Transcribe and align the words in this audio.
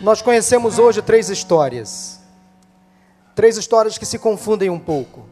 Nós 0.00 0.20
conhecemos 0.20 0.78
hoje 0.78 1.00
três 1.00 1.28
histórias. 1.28 2.20
Três 3.34 3.56
histórias 3.56 3.96
que 3.96 4.04
se 4.04 4.18
confundem 4.18 4.68
um 4.68 4.78
pouco. 4.78 5.26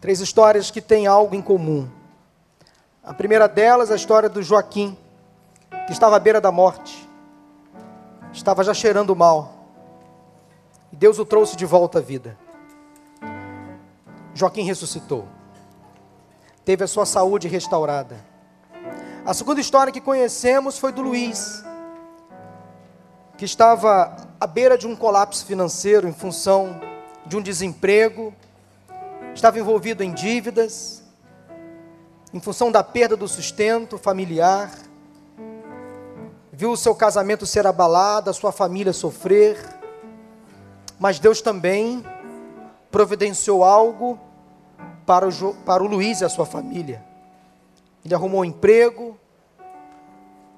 Três 0.00 0.20
histórias 0.20 0.70
que 0.70 0.80
têm 0.80 1.06
algo 1.06 1.34
em 1.34 1.42
comum. 1.42 1.88
A 3.02 3.14
primeira 3.14 3.48
delas 3.48 3.90
é 3.90 3.92
a 3.92 3.96
história 3.96 4.28
do 4.28 4.42
Joaquim, 4.42 4.96
que 5.86 5.92
estava 5.92 6.16
à 6.16 6.18
beira 6.18 6.40
da 6.40 6.50
morte. 6.50 7.08
Estava 8.32 8.64
já 8.64 8.74
cheirando 8.74 9.14
mal. 9.14 9.54
E 10.92 10.96
Deus 10.96 11.18
o 11.18 11.24
trouxe 11.24 11.56
de 11.56 11.64
volta 11.64 11.98
à 12.00 12.02
vida. 12.02 12.36
Joaquim 14.34 14.64
ressuscitou. 14.64 15.26
Teve 16.64 16.84
a 16.84 16.88
sua 16.88 17.06
saúde 17.06 17.48
restaurada. 17.48 18.22
A 19.24 19.32
segunda 19.32 19.60
história 19.60 19.92
que 19.92 20.00
conhecemos 20.00 20.78
foi 20.78 20.92
do 20.92 21.02
Luiz, 21.02 21.64
que 23.36 23.44
estava 23.44 24.16
à 24.40 24.46
beira 24.46 24.78
de 24.78 24.86
um 24.86 24.96
colapso 24.96 25.44
financeiro 25.44 26.08
em 26.08 26.12
função 26.12 26.80
de 27.26 27.36
um 27.36 27.42
desemprego, 27.42 28.34
estava 29.34 29.58
envolvido 29.58 30.02
em 30.02 30.12
dívidas, 30.12 31.02
em 32.32 32.40
função 32.40 32.72
da 32.72 32.82
perda 32.82 33.16
do 33.16 33.28
sustento 33.28 33.98
familiar, 33.98 34.72
viu 36.52 36.72
o 36.72 36.76
seu 36.76 36.94
casamento 36.94 37.44
ser 37.44 37.66
abalado, 37.66 38.30
a 38.30 38.32
sua 38.32 38.52
família 38.52 38.92
sofrer, 38.92 39.58
mas 40.98 41.18
Deus 41.18 41.42
também 41.42 42.02
providenciou 42.90 43.62
algo 43.62 44.18
para 45.04 45.28
o, 45.28 45.54
para 45.66 45.82
o 45.82 45.86
Luiz 45.86 46.22
e 46.22 46.24
a 46.24 46.28
sua 46.30 46.46
família. 46.46 47.04
Ele 48.02 48.14
arrumou 48.14 48.40
um 48.40 48.44
emprego, 48.44 49.18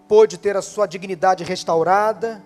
pôde 0.06 0.38
ter 0.38 0.56
a 0.56 0.62
sua 0.62 0.86
dignidade 0.86 1.42
restaurada, 1.42 2.42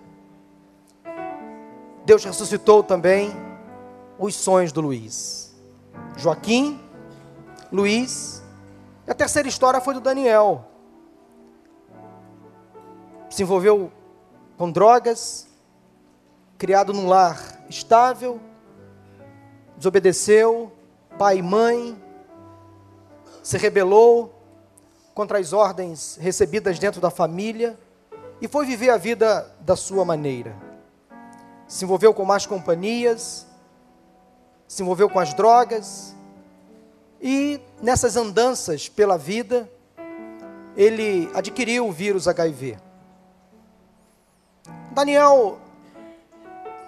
Deus 2.05 2.23
ressuscitou 2.25 2.83
também 2.83 3.31
os 4.19 4.35
sonhos 4.35 4.71
do 4.71 4.81
Luiz. 4.81 5.55
Joaquim, 6.17 6.79
Luiz. 7.71 8.43
E 9.07 9.11
a 9.11 9.13
terceira 9.13 9.47
história 9.47 9.79
foi 9.79 9.93
do 9.93 10.01
Daniel. 10.01 10.65
Se 13.29 13.41
envolveu 13.41 13.91
com 14.57 14.69
drogas, 14.69 15.47
criado 16.57 16.93
num 16.93 17.07
lar 17.07 17.63
estável, 17.69 18.39
desobedeceu, 19.77 20.71
pai 21.17 21.37
e 21.37 21.41
mãe, 21.41 22.01
se 23.41 23.57
rebelou 23.57 24.41
contra 25.13 25.39
as 25.39 25.53
ordens 25.53 26.17
recebidas 26.19 26.77
dentro 26.77 26.99
da 26.99 27.09
família 27.09 27.79
e 28.41 28.47
foi 28.47 28.65
viver 28.65 28.89
a 28.89 28.97
vida 28.97 29.55
da 29.61 29.75
sua 29.75 30.03
maneira 30.05 30.72
se 31.73 31.85
envolveu 31.85 32.13
com 32.13 32.23
más 32.23 32.45
companhias, 32.45 33.47
se 34.67 34.83
envolveu 34.83 35.09
com 35.09 35.19
as 35.19 35.33
drogas, 35.33 36.15
e 37.19 37.59
nessas 37.81 38.15
andanças 38.15 38.87
pela 38.87 39.17
vida, 39.17 39.67
ele 40.77 41.31
adquiriu 41.33 41.87
o 41.87 41.91
vírus 41.91 42.27
HIV. 42.27 42.77
Daniel 44.91 45.57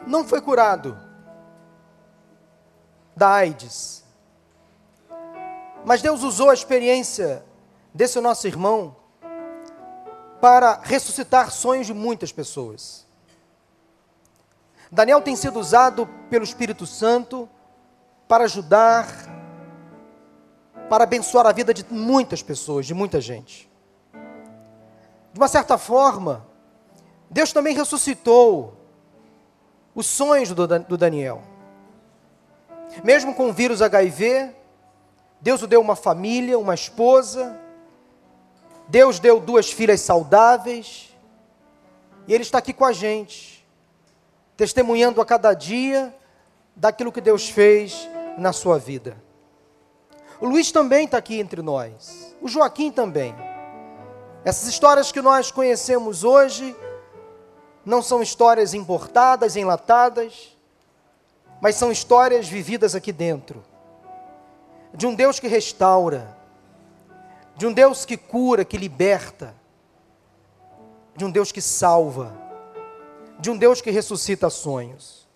não 0.05 0.23
foi 0.23 0.39
curado 0.39 0.95
da 3.15 3.27
AIDS, 3.27 4.03
mas 5.83 5.99
Deus 5.99 6.21
usou 6.21 6.51
a 6.51 6.53
experiência 6.53 7.43
desse 7.91 8.21
nosso 8.21 8.45
irmão 8.45 8.95
para 10.39 10.79
ressuscitar 10.83 11.49
sonhos 11.49 11.87
de 11.87 11.93
muitas 11.93 12.31
pessoas. 12.31 13.04
Daniel 14.95 15.21
tem 15.21 15.35
sido 15.35 15.59
usado 15.59 16.07
pelo 16.29 16.45
Espírito 16.45 16.87
Santo 16.87 17.49
para 18.29 18.45
ajudar, 18.45 19.05
para 20.89 21.03
abençoar 21.03 21.45
a 21.45 21.51
vida 21.51 21.73
de 21.73 21.85
muitas 21.89 22.41
pessoas, 22.41 22.85
de 22.85 22.93
muita 22.93 23.19
gente. 23.19 23.69
De 25.33 25.37
uma 25.37 25.49
certa 25.49 25.77
forma, 25.77 26.47
Deus 27.29 27.51
também 27.51 27.75
ressuscitou 27.75 28.77
os 29.93 30.05
sonhos 30.05 30.53
do, 30.53 30.65
Daniel. 30.97 31.43
Mesmo 33.03 33.35
com 33.35 33.49
o 33.49 33.53
vírus 33.53 33.81
HIV, 33.81 34.55
Deus 35.41 35.61
o 35.61 35.67
deu 35.67 35.81
uma 35.81 35.97
família, 35.97 36.57
uma 36.57 36.73
esposa, 36.73 37.59
Deus 38.87 39.19
deu 39.19 39.41
duas 39.41 39.69
filhas 39.69 39.99
saudáveis, 39.99 41.13
e 42.29 42.33
Ele 42.33 42.43
está 42.43 42.59
aqui 42.59 42.71
com 42.71 42.85
a 42.85 42.93
gente 42.93 43.54
testemunhando 44.57 45.21
a 45.21 45.25
cada 45.25 45.53
dia 45.53 46.15
daquilo 46.75 47.11
que 47.11 47.21
Deus 47.21 47.49
fez 47.49 48.07
na 48.37 48.53
sua 48.53 48.77
vida. 48.77 49.17
O 50.39 50.47
Luiz 50.47 50.71
também 50.71 51.05
está 51.05 51.17
aqui 51.17 51.39
entre 51.39 51.61
nós, 51.61 52.35
o 52.41 52.47
Joaquim 52.47 52.91
também. 52.91 53.35
Essas 54.43 54.67
histórias 54.67 55.11
que 55.11 55.21
nós 55.21 55.51
conhecemos 55.51 56.23
hoje 56.23 56.75
não 57.85 58.01
são 58.01 58.21
histórias 58.21 58.73
importadas, 58.73 59.55
enlatadas, 59.55 60.55
mas 61.61 61.75
são 61.75 61.91
histórias 61.91 62.47
vividas 62.47 62.95
aqui 62.95 63.11
dentro. 63.11 63.63
De 64.93 65.07
um 65.07 65.15
Deus 65.15 65.39
que 65.39 65.47
restaura, 65.47 66.37
de 67.55 67.65
um 67.65 67.73
Deus 67.73 68.05
que 68.05 68.17
cura, 68.17 68.65
que 68.65 68.77
liberta, 68.77 69.53
de 71.15 71.23
um 71.25 71.31
Deus 71.31 71.51
que 71.51 71.61
salva 71.61 72.44
de 73.39 73.49
um 73.49 73.57
Deus 73.57 73.81
que 73.81 73.91
ressuscita 73.91 74.49
sonhos. 74.49 75.27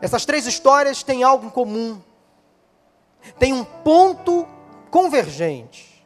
Essas 0.00 0.24
três 0.24 0.46
histórias 0.46 1.02
têm 1.02 1.22
algo 1.22 1.46
em 1.46 1.50
comum. 1.50 2.00
Tem 3.38 3.52
um 3.52 3.64
ponto 3.64 4.46
convergente. 4.90 6.04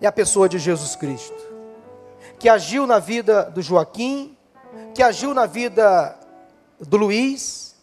É 0.00 0.06
a 0.06 0.12
pessoa 0.12 0.48
de 0.48 0.58
Jesus 0.58 0.94
Cristo, 0.94 1.42
que 2.38 2.48
agiu 2.48 2.86
na 2.86 2.98
vida 2.98 3.44
do 3.44 3.62
Joaquim, 3.62 4.36
que 4.94 5.02
agiu 5.02 5.32
na 5.32 5.46
vida 5.46 6.18
do 6.78 6.98
Luiz, 6.98 7.74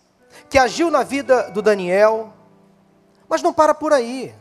que 0.49 0.59
agiu 0.59 0.91
na 0.91 1.01
vida 1.01 1.49
do 1.49 1.61
Daniel, 1.61 2.31
mas 3.27 3.41
não 3.41 3.51
para 3.53 3.73
por 3.73 3.93
aí. 3.93 4.35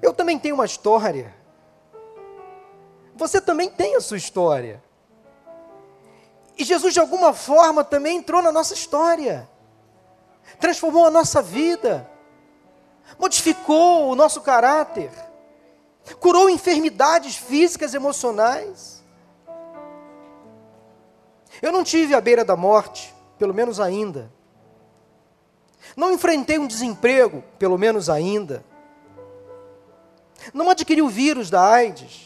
Eu 0.00 0.12
também 0.12 0.38
tenho 0.38 0.54
uma 0.54 0.66
história. 0.66 1.34
Você 3.16 3.40
também 3.40 3.68
tem 3.68 3.96
a 3.96 4.00
sua 4.00 4.18
história. 4.18 4.82
E 6.56 6.64
Jesus, 6.64 6.94
de 6.94 7.00
alguma 7.00 7.34
forma, 7.34 7.84
também 7.84 8.16
entrou 8.16 8.40
na 8.40 8.50
nossa 8.50 8.72
história, 8.72 9.48
transformou 10.58 11.06
a 11.06 11.10
nossa 11.10 11.42
vida, 11.42 12.08
modificou 13.18 14.08
o 14.08 14.14
nosso 14.14 14.40
caráter, 14.40 15.10
curou 16.18 16.48
enfermidades 16.48 17.36
físicas 17.36 17.92
e 17.92 17.96
emocionais. 17.96 19.04
Eu 21.60 21.72
não 21.72 21.84
tive 21.84 22.14
à 22.14 22.20
beira 22.20 22.44
da 22.44 22.56
morte, 22.56 23.14
pelo 23.38 23.52
menos 23.52 23.78
ainda. 23.78 24.32
Não 25.94 26.12
enfrentei 26.12 26.58
um 26.58 26.66
desemprego, 26.66 27.44
pelo 27.58 27.78
menos 27.78 28.08
ainda. 28.08 28.64
Não 30.54 30.70
adquiri 30.70 31.02
o 31.02 31.08
vírus 31.08 31.50
da 31.50 31.62
AIDS. 31.62 32.25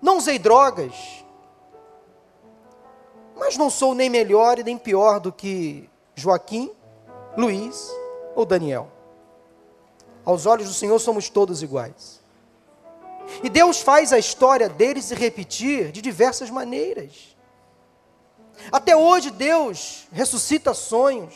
Não 0.00 0.18
usei 0.18 0.38
drogas, 0.38 0.94
mas 3.36 3.56
não 3.56 3.70
sou 3.70 3.94
nem 3.94 4.08
melhor 4.08 4.58
e 4.58 4.64
nem 4.64 4.76
pior 4.76 5.20
do 5.20 5.32
que 5.32 5.88
Joaquim, 6.14 6.70
Luiz 7.36 7.90
ou 8.34 8.44
Daniel. 8.44 8.88
Aos 10.24 10.46
olhos 10.46 10.68
do 10.68 10.74
Senhor 10.74 10.98
somos 10.98 11.28
todos 11.28 11.62
iguais. 11.62 12.20
E 13.42 13.48
Deus 13.48 13.80
faz 13.80 14.12
a 14.12 14.18
história 14.18 14.68
deles 14.68 15.06
se 15.06 15.14
repetir 15.14 15.92
de 15.92 16.00
diversas 16.00 16.50
maneiras. 16.50 17.36
Até 18.72 18.96
hoje 18.96 19.30
Deus 19.30 20.08
ressuscita 20.12 20.74
sonhos, 20.74 21.34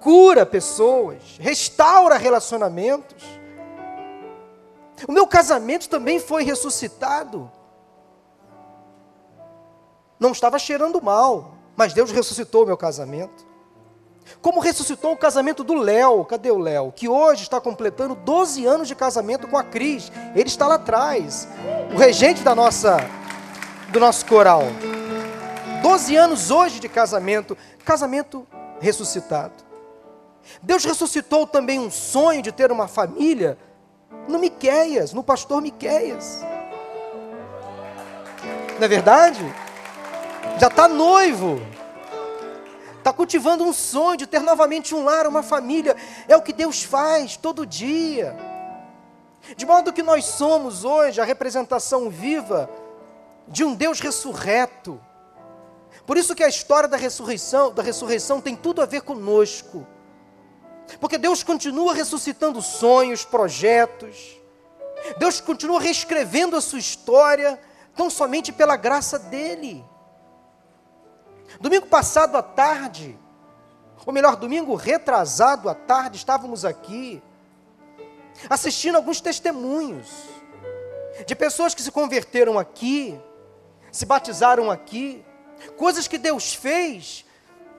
cura 0.00 0.46
pessoas, 0.46 1.20
restaura 1.38 2.16
relacionamentos. 2.16 3.22
O 5.08 5.12
meu 5.12 5.26
casamento 5.26 5.88
também 5.88 6.20
foi 6.20 6.44
ressuscitado. 6.44 7.50
Não 10.18 10.32
estava 10.32 10.58
cheirando 10.58 11.02
mal, 11.02 11.54
mas 11.76 11.92
Deus 11.92 12.10
ressuscitou 12.10 12.62
o 12.62 12.66
meu 12.66 12.76
casamento. 12.76 13.54
Como 14.40 14.60
ressuscitou 14.60 15.12
o 15.12 15.16
casamento 15.16 15.62
do 15.62 15.74
Léo, 15.74 16.24
cadê 16.24 16.50
o 16.50 16.58
Léo? 16.58 16.92
Que 16.92 17.08
hoje 17.08 17.42
está 17.42 17.60
completando 17.60 18.14
12 18.14 18.64
anos 18.64 18.88
de 18.88 18.94
casamento 18.94 19.46
com 19.48 19.58
a 19.58 19.62
Cris. 19.62 20.10
Ele 20.34 20.48
está 20.48 20.66
lá 20.66 20.76
atrás, 20.76 21.48
o 21.92 21.96
regente 21.96 22.42
da 22.42 22.54
nossa, 22.54 22.96
do 23.92 24.00
nosso 24.00 24.24
coral. 24.26 24.62
12 25.82 26.16
anos 26.16 26.50
hoje 26.50 26.80
de 26.80 26.88
casamento, 26.88 27.56
casamento 27.84 28.46
ressuscitado. 28.80 29.52
Deus 30.62 30.84
ressuscitou 30.84 31.46
também 31.46 31.78
um 31.78 31.90
sonho 31.90 32.42
de 32.42 32.52
ter 32.52 32.72
uma 32.72 32.88
família 32.88 33.58
no 34.28 34.38
Miqueias, 34.38 35.12
no 35.12 35.22
pastor 35.22 35.60
Miqueias. 35.60 36.42
Não 38.78 38.84
é 38.84 38.88
verdade? 38.88 39.44
Já 40.58 40.68
está 40.68 40.88
noivo. 40.88 41.60
Está 42.98 43.12
cultivando 43.12 43.64
um 43.64 43.72
sonho 43.72 44.16
de 44.16 44.26
ter 44.26 44.40
novamente 44.40 44.94
um 44.94 45.04
lar, 45.04 45.26
uma 45.26 45.42
família. 45.42 45.94
É 46.26 46.36
o 46.36 46.42
que 46.42 46.52
Deus 46.52 46.82
faz 46.82 47.36
todo 47.36 47.66
dia. 47.66 48.34
De 49.56 49.66
modo 49.66 49.92
que 49.92 50.02
nós 50.02 50.24
somos 50.24 50.84
hoje 50.84 51.20
a 51.20 51.24
representação 51.24 52.08
viva 52.08 52.70
de 53.46 53.62
um 53.62 53.74
Deus 53.74 54.00
ressurreto. 54.00 54.98
Por 56.06 56.16
isso 56.16 56.34
que 56.34 56.42
a 56.42 56.48
história 56.48 56.88
da 56.88 56.96
ressurreição, 56.96 57.72
da 57.72 57.82
ressurreição 57.82 58.40
tem 58.40 58.56
tudo 58.56 58.80
a 58.80 58.86
ver 58.86 59.02
conosco. 59.02 59.86
Porque 61.00 61.18
Deus 61.18 61.42
continua 61.42 61.94
ressuscitando 61.94 62.60
sonhos, 62.62 63.24
projetos. 63.24 64.36
Deus 65.18 65.40
continua 65.40 65.80
reescrevendo 65.80 66.56
a 66.56 66.60
sua 66.60 66.78
história, 66.78 67.60
tão 67.94 68.08
somente 68.08 68.52
pela 68.52 68.76
graça 68.76 69.18
dele. 69.18 69.84
Domingo 71.60 71.86
passado 71.86 72.36
à 72.36 72.42
tarde, 72.42 73.18
ou 74.04 74.12
melhor, 74.12 74.36
domingo 74.36 74.74
retrasado 74.74 75.68
à 75.68 75.74
tarde, 75.74 76.16
estávamos 76.16 76.64
aqui 76.64 77.22
assistindo 78.50 78.96
alguns 78.96 79.20
testemunhos 79.20 80.08
de 81.26 81.34
pessoas 81.34 81.74
que 81.74 81.82
se 81.82 81.92
converteram 81.92 82.58
aqui, 82.58 83.18
se 83.92 84.04
batizaram 84.04 84.70
aqui, 84.70 85.24
coisas 85.76 86.08
que 86.08 86.18
Deus 86.18 86.52
fez 86.54 87.24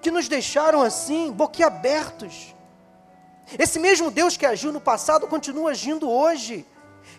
que 0.02 0.12
nos 0.12 0.28
deixaram 0.28 0.82
assim, 0.82 1.32
boquiabertos. 1.32 2.56
Esse 3.60 3.80
mesmo 3.80 4.10
Deus 4.10 4.36
que 4.36 4.46
agiu 4.46 4.72
no 4.72 4.82
passado 4.82 5.28
continua 5.28 5.72
agindo 5.72 6.10
hoje, 6.10 6.66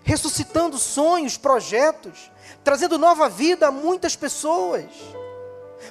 ressuscitando 0.02 0.78
sonhos, 0.78 1.36
projetos, 1.36 2.30
trazendo 2.64 2.98
nova 2.98 3.28
vida 3.28 3.68
a 3.68 3.72
muitas 3.72 4.16
pessoas. 4.16 4.86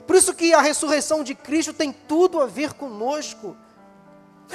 Por 0.06 0.16
isso 0.16 0.34
que 0.34 0.54
a 0.54 0.62
ressurreição 0.62 1.24
de 1.24 1.34
Cristo 1.34 1.74
tem 1.74 1.92
tudo 1.92 2.42
a 2.42 2.46
ver 2.46 2.74
conosco. 2.74 3.56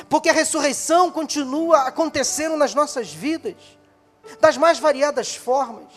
Porque 0.09 0.29
a 0.29 0.33
ressurreição 0.33 1.11
continua 1.11 1.83
acontecendo 1.83 2.57
nas 2.57 2.75
nossas 2.75 3.13
vidas, 3.13 3.57
das 4.41 4.57
mais 4.57 4.79
variadas 4.79 5.35
formas. 5.35 5.93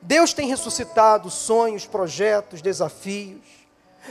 Deus 0.00 0.32
tem 0.32 0.48
ressuscitado 0.48 1.30
sonhos, 1.30 1.86
projetos, 1.86 2.62
desafios. 2.62 3.44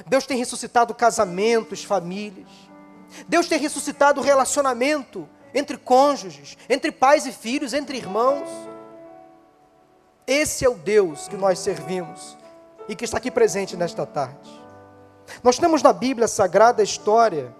Deus 0.05 0.25
tem 0.25 0.37
ressuscitado 0.37 0.93
casamentos, 0.93 1.83
famílias. 1.83 2.49
Deus 3.27 3.47
tem 3.47 3.59
ressuscitado 3.59 4.21
o 4.21 4.23
relacionamento 4.23 5.27
entre 5.53 5.77
cônjuges, 5.77 6.57
entre 6.69 6.91
pais 6.91 7.25
e 7.25 7.31
filhos, 7.31 7.73
entre 7.73 7.97
irmãos. 7.97 8.49
Esse 10.25 10.65
é 10.65 10.69
o 10.69 10.75
Deus 10.75 11.27
que 11.27 11.37
nós 11.37 11.59
servimos 11.59 12.37
e 12.87 12.95
que 12.95 13.05
está 13.05 13.17
aqui 13.17 13.31
presente 13.31 13.75
nesta 13.77 14.05
tarde. 14.05 14.51
Nós 15.43 15.57
temos 15.57 15.81
na 15.81 15.93
Bíblia 15.93 16.27
Sagrada 16.27 16.81
a 16.81 16.83
história 16.83 17.53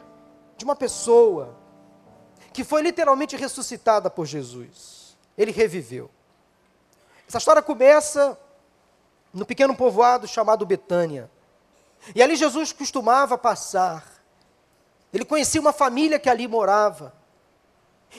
de 0.55 0.65
uma 0.65 0.75
pessoa 0.75 1.55
que 2.53 2.63
foi 2.63 2.81
literalmente 2.81 3.35
ressuscitada 3.35 4.09
por 4.09 4.25
Jesus. 4.25 5.17
Ele 5.37 5.51
reviveu. 5.51 6.09
Essa 7.27 7.37
história 7.37 7.61
começa 7.61 8.37
no 9.33 9.45
pequeno 9.45 9.75
povoado 9.75 10.27
chamado 10.27 10.65
Betânia. 10.65 11.29
E 12.15 12.21
ali 12.21 12.35
Jesus 12.35 12.71
costumava 12.71 13.37
passar. 13.37 14.16
Ele 15.13 15.25
conhecia 15.25 15.61
uma 15.61 15.73
família 15.73 16.19
que 16.19 16.29
ali 16.29 16.47
morava. 16.47 17.13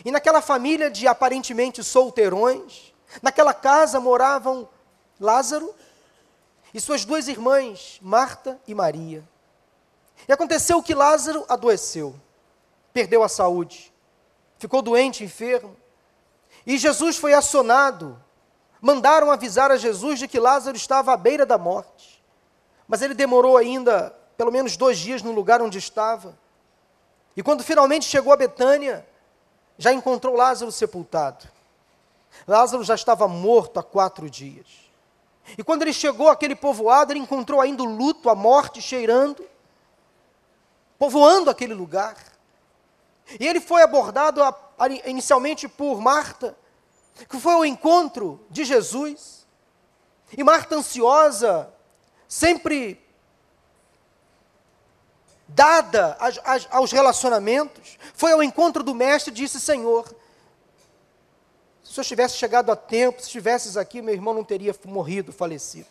E 0.05 0.11
naquela 0.11 0.41
família 0.41 0.91
de 0.91 1.07
aparentemente 1.07 1.83
solteirões, 1.83 2.93
naquela 3.23 3.55
casa 3.55 4.01
moravam 4.01 4.69
Lázaro 5.21 5.75
e 6.73 6.81
suas 6.81 7.05
duas 7.05 7.29
irmãs, 7.29 7.99
Marta 8.03 8.61
e 8.67 8.75
Maria. 8.75 9.27
E 10.27 10.33
aconteceu 10.33 10.83
que 10.83 10.95
Lázaro 10.95 11.45
adoeceu, 11.49 12.15
perdeu 12.93 13.23
a 13.23 13.29
saúde, 13.29 13.93
ficou 14.59 14.83
doente, 14.83 15.25
enfermo. 15.25 15.77
E 16.67 16.77
Jesus 16.77 17.17
foi 17.17 17.33
acionado. 17.33 18.23
Mandaram 18.81 19.31
avisar 19.31 19.71
a 19.71 19.77
Jesus 19.77 20.19
de 20.19 20.29
que 20.29 20.39
Lázaro 20.39 20.77
estava 20.77 21.13
à 21.13 21.17
beira 21.17 21.45
da 21.45 21.59
morte. 21.59 22.23
Mas 22.87 23.03
ele 23.03 23.15
demorou 23.15 23.57
ainda 23.57 24.15
pelo 24.37 24.53
menos 24.53 24.77
dois 24.77 24.99
dias 24.99 25.23
no 25.23 25.33
lugar 25.33 25.61
onde 25.61 25.79
estava. 25.79 26.39
E 27.39 27.43
quando 27.43 27.63
finalmente 27.63 28.05
chegou 28.05 28.33
a 28.33 28.37
Betânia, 28.37 29.07
já 29.79 29.93
encontrou 29.93 30.35
Lázaro 30.35 30.73
sepultado. 30.73 31.47
Lázaro 32.49 32.83
já 32.83 32.97
estava 32.97 33.29
morto 33.29 33.79
há 33.79 33.83
quatro 33.85 34.29
dias. 34.29 34.67
E 35.57 35.63
quando 35.63 35.83
ele 35.83 35.93
chegou 35.93 36.29
àquele 36.29 36.57
povoado, 36.57 37.13
ele 37.13 37.21
encontrou 37.21 37.61
ainda 37.61 37.85
o 37.85 37.87
luto, 37.87 38.29
a 38.29 38.35
morte 38.35 38.83
cheirando, 38.83 39.49
povoando 40.99 41.49
aquele 41.49 41.75
lugar. 41.75 42.17
E 43.39 43.47
ele 43.47 43.61
foi 43.61 43.83
abordado 43.83 44.43
a, 44.43 44.49
a, 44.77 44.89
inicialmente 44.89 45.69
por 45.69 46.01
Marta, 46.01 46.59
que 47.29 47.39
foi 47.39 47.53
ao 47.53 47.65
encontro 47.65 48.45
de 48.51 48.65
Jesus. 48.65 49.47
E 50.37 50.43
Marta, 50.43 50.75
ansiosa, 50.75 51.73
sempre 52.27 53.01
dada 55.49 56.17
aos 56.71 56.93
relacionamentos, 56.93 57.99
foi 58.15 58.33
ao 58.33 58.43
encontro 58.43 58.83
do 58.83 58.95
Mestre 58.95 59.33
e 59.33 59.35
disse: 59.35 59.59
Senhor, 59.59 60.07
se 61.83 61.91
o 61.91 61.95
senhor 61.95 62.05
tivesse 62.05 62.37
chegado 62.37 62.71
a 62.71 62.77
tempo, 62.77 63.21
se 63.21 63.29
estivesses 63.29 63.77
aqui, 63.77 64.03
meu 64.03 64.13
irmão 64.13 64.35
não 64.35 64.45
teria 64.45 64.75
morrido, 64.85 65.33
falecido. 65.33 65.89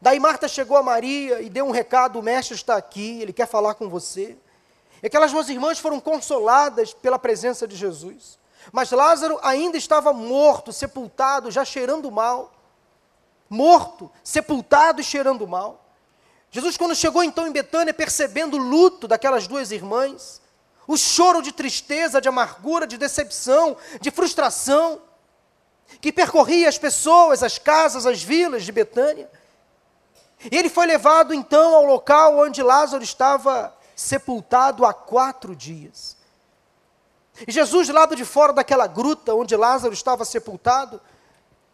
Daí 0.00 0.20
Marta 0.20 0.46
chegou 0.46 0.76
a 0.76 0.82
Maria 0.82 1.40
e 1.40 1.50
deu 1.50 1.66
um 1.66 1.70
recado: 1.70 2.18
o 2.18 2.22
mestre 2.22 2.54
está 2.54 2.76
aqui, 2.76 3.20
ele 3.20 3.32
quer 3.32 3.46
falar 3.46 3.74
com 3.74 3.88
você. 3.88 4.36
E 5.02 5.06
aquelas 5.06 5.32
duas 5.32 5.48
irmãs 5.48 5.78
foram 5.78 6.00
consoladas 6.00 6.94
pela 6.94 7.18
presença 7.18 7.66
de 7.66 7.76
Jesus. 7.76 8.38
Mas 8.72 8.90
Lázaro 8.90 9.38
ainda 9.42 9.76
estava 9.76 10.12
morto, 10.12 10.72
sepultado, 10.72 11.50
já 11.50 11.64
cheirando 11.64 12.10
mal. 12.10 12.52
Morto, 13.50 14.10
sepultado 14.22 15.00
e 15.00 15.04
cheirando 15.04 15.46
mal. 15.46 15.83
Jesus, 16.54 16.76
quando 16.76 16.94
chegou 16.94 17.24
então 17.24 17.48
em 17.48 17.50
Betânia, 17.50 17.92
percebendo 17.92 18.56
o 18.56 18.60
luto 18.60 19.08
daquelas 19.08 19.48
duas 19.48 19.72
irmãs, 19.72 20.40
o 20.86 20.96
choro 20.96 21.42
de 21.42 21.50
tristeza, 21.50 22.20
de 22.20 22.28
amargura, 22.28 22.86
de 22.86 22.96
decepção, 22.96 23.76
de 24.00 24.08
frustração, 24.12 25.02
que 26.00 26.12
percorria 26.12 26.68
as 26.68 26.78
pessoas, 26.78 27.42
as 27.42 27.58
casas, 27.58 28.06
as 28.06 28.22
vilas 28.22 28.62
de 28.62 28.70
Betânia. 28.70 29.28
Ele 30.48 30.68
foi 30.68 30.86
levado 30.86 31.34
então 31.34 31.74
ao 31.74 31.84
local 31.84 32.38
onde 32.38 32.62
Lázaro 32.62 33.02
estava 33.02 33.76
sepultado 33.96 34.86
há 34.86 34.94
quatro 34.94 35.56
dias. 35.56 36.16
E 37.48 37.50
Jesus, 37.50 37.88
do 37.88 37.94
lado 37.94 38.14
de 38.14 38.24
fora 38.24 38.52
daquela 38.52 38.86
gruta 38.86 39.34
onde 39.34 39.56
Lázaro 39.56 39.92
estava 39.92 40.24
sepultado, 40.24 41.00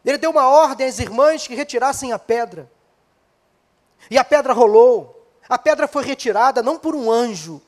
ele 0.03 0.17
deu 0.17 0.31
uma 0.31 0.49
ordem 0.49 0.87
às 0.87 0.99
irmãs 0.99 1.47
que 1.47 1.55
retirassem 1.55 2.15
a 2.15 2.19
pedra. 2.19 2.80
E 4.09 4.17
a 4.17 4.25
pedra 4.25 4.53
rolou. 4.53 5.27
A 5.49 5.59
pedra 5.59 5.89
foi 5.89 6.05
retirada 6.05 6.63
não 6.63 6.79
por 6.79 6.95
um 6.95 7.11
anjo, 7.11 7.61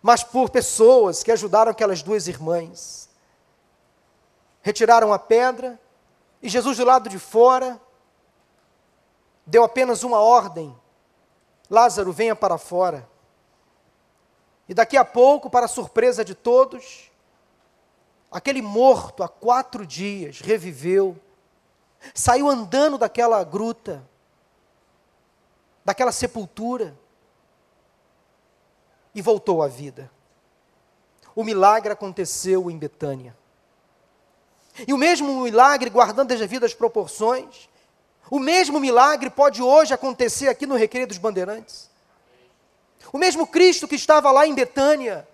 mas 0.00 0.24
por 0.24 0.48
pessoas 0.48 1.22
que 1.22 1.30
ajudaram 1.30 1.70
aquelas 1.70 2.02
duas 2.02 2.26
irmãs. 2.26 3.10
Retiraram 4.62 5.12
a 5.12 5.18
pedra 5.18 5.78
e 6.44 6.48
Jesus, 6.48 6.76
do 6.76 6.84
lado 6.84 7.08
de 7.08 7.18
fora, 7.18 7.80
deu 9.46 9.64
apenas 9.64 10.02
uma 10.02 10.20
ordem: 10.20 10.74
Lázaro, 11.70 12.12
venha 12.12 12.36
para 12.36 12.58
fora. 12.58 13.08
E 14.68 14.74
daqui 14.74 14.96
a 14.96 15.04
pouco, 15.06 15.48
para 15.48 15.64
a 15.64 15.68
surpresa 15.68 16.24
de 16.24 16.34
todos, 16.34 17.10
aquele 18.30 18.60
morto 18.60 19.22
há 19.22 19.28
quatro 19.28 19.86
dias 19.86 20.40
reviveu, 20.40 21.18
saiu 22.14 22.48
andando 22.48 22.98
daquela 22.98 23.42
gruta, 23.42 24.06
daquela 25.84 26.12
sepultura 26.12 26.96
e 29.14 29.20
voltou 29.20 29.62
à 29.62 29.68
vida. 29.68 30.10
O 31.34 31.44
milagre 31.44 31.92
aconteceu 31.92 32.70
em 32.70 32.78
Betânia. 32.78 33.36
E 34.86 34.92
o 34.92 34.98
mesmo 34.98 35.42
milagre, 35.42 35.90
guardando 35.90 36.32
as 36.32 36.40
devidas 36.40 36.74
proporções, 36.74 37.68
o 38.30 38.38
mesmo 38.38 38.80
milagre 38.80 39.30
pode 39.30 39.62
hoje 39.62 39.92
acontecer 39.92 40.48
aqui 40.48 40.66
no 40.66 40.74
Recreio 40.74 41.06
dos 41.06 41.18
Bandeirantes. 41.18 41.90
O 43.12 43.18
mesmo 43.18 43.46
Cristo 43.46 43.86
que 43.86 43.94
estava 43.94 44.32
lá 44.32 44.46
em 44.46 44.54
Betânia, 44.54 45.28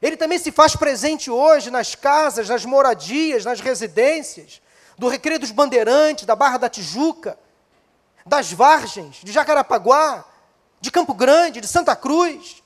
ele 0.00 0.16
também 0.16 0.38
se 0.38 0.52
faz 0.52 0.76
presente 0.76 1.30
hoje 1.30 1.70
nas 1.70 1.94
casas, 1.94 2.48
nas 2.48 2.64
moradias, 2.64 3.44
nas 3.44 3.60
residências 3.60 4.62
do 4.96 5.08
Recreio 5.08 5.40
dos 5.40 5.50
Bandeirantes, 5.50 6.24
da 6.24 6.36
Barra 6.36 6.56
da 6.56 6.70
Tijuca, 6.70 7.38
das 8.26 8.52
Vargens, 8.52 9.18
de 9.22 9.30
Jacarapaguá, 9.30 10.24
de 10.80 10.90
Campo 10.90 11.14
Grande, 11.14 11.60
de 11.60 11.68
Santa 11.68 11.94
Cruz. 11.94 12.62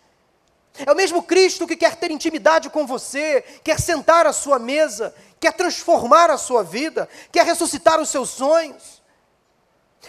É 0.86 0.90
o 0.90 0.96
mesmo 0.96 1.22
Cristo 1.22 1.66
que 1.66 1.76
quer 1.76 1.96
ter 1.96 2.10
intimidade 2.10 2.70
com 2.70 2.86
você, 2.86 3.42
quer 3.62 3.78
sentar 3.78 4.26
à 4.26 4.32
sua 4.32 4.58
mesa, 4.58 5.14
quer 5.38 5.52
transformar 5.52 6.30
a 6.30 6.38
sua 6.38 6.64
vida, 6.64 7.08
quer 7.30 7.44
ressuscitar 7.44 8.00
os 8.00 8.08
seus 8.08 8.30
sonhos. 8.30 9.02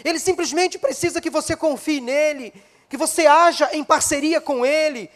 Ele 0.05 0.19
simplesmente 0.19 0.79
precisa 0.79 1.19
que 1.19 1.29
você 1.29 1.55
confie 1.55 1.99
nele, 1.99 2.53
que 2.87 2.95
você 2.95 3.27
haja 3.27 3.69
em 3.73 3.83
parceria 3.83 4.39
com 4.39 4.65
ele. 4.65 5.09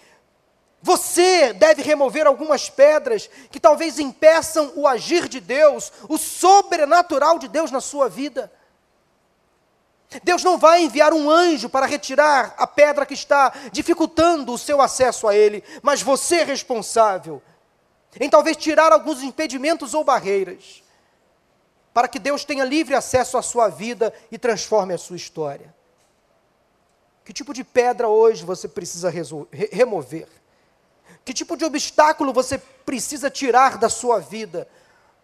Você 0.81 1.53
deve 1.53 1.81
remover 1.81 2.27
algumas 2.27 2.69
pedras 2.69 3.29
que 3.49 3.59
talvez 3.59 3.99
impeçam 3.99 4.73
o 4.75 4.85
agir 4.85 5.29
de 5.29 5.39
Deus, 5.39 5.91
o 6.09 6.17
sobrenatural 6.17 7.39
de 7.39 7.47
Deus 7.47 7.71
na 7.71 7.79
sua 7.79 8.09
vida. 8.09 8.51
Deus 10.23 10.43
não 10.43 10.57
vai 10.57 10.83
enviar 10.83 11.13
um 11.13 11.29
anjo 11.29 11.69
para 11.69 11.85
retirar 11.85 12.53
a 12.57 12.67
pedra 12.67 13.05
que 13.05 13.13
está 13.13 13.51
dificultando 13.71 14.53
o 14.53 14.57
seu 14.57 14.81
acesso 14.81 15.27
a 15.27 15.35
Ele, 15.35 15.63
mas 15.81 16.01
você 16.01 16.37
é 16.37 16.43
responsável 16.43 17.41
em 18.19 18.29
talvez 18.29 18.55
tirar 18.55 18.91
alguns 18.91 19.21
impedimentos 19.21 19.93
ou 19.93 20.03
barreiras, 20.03 20.83
para 21.93 22.07
que 22.07 22.19
Deus 22.19 22.45
tenha 22.45 22.63
livre 22.63 22.95
acesso 22.95 23.37
à 23.37 23.41
sua 23.41 23.67
vida 23.67 24.13
e 24.31 24.37
transforme 24.37 24.93
a 24.93 24.97
sua 24.97 25.15
história. 25.15 25.73
Que 27.23 27.33
tipo 27.33 27.53
de 27.53 27.63
pedra 27.63 28.07
hoje 28.07 28.45
você 28.45 28.67
precisa 28.67 29.09
remover? 29.09 30.27
Que 31.23 31.33
tipo 31.33 31.57
de 31.57 31.65
obstáculo 31.65 32.31
você 32.31 32.57
precisa 32.57 33.29
tirar 33.29 33.77
da 33.77 33.89
sua 33.89 34.19
vida? 34.19 34.67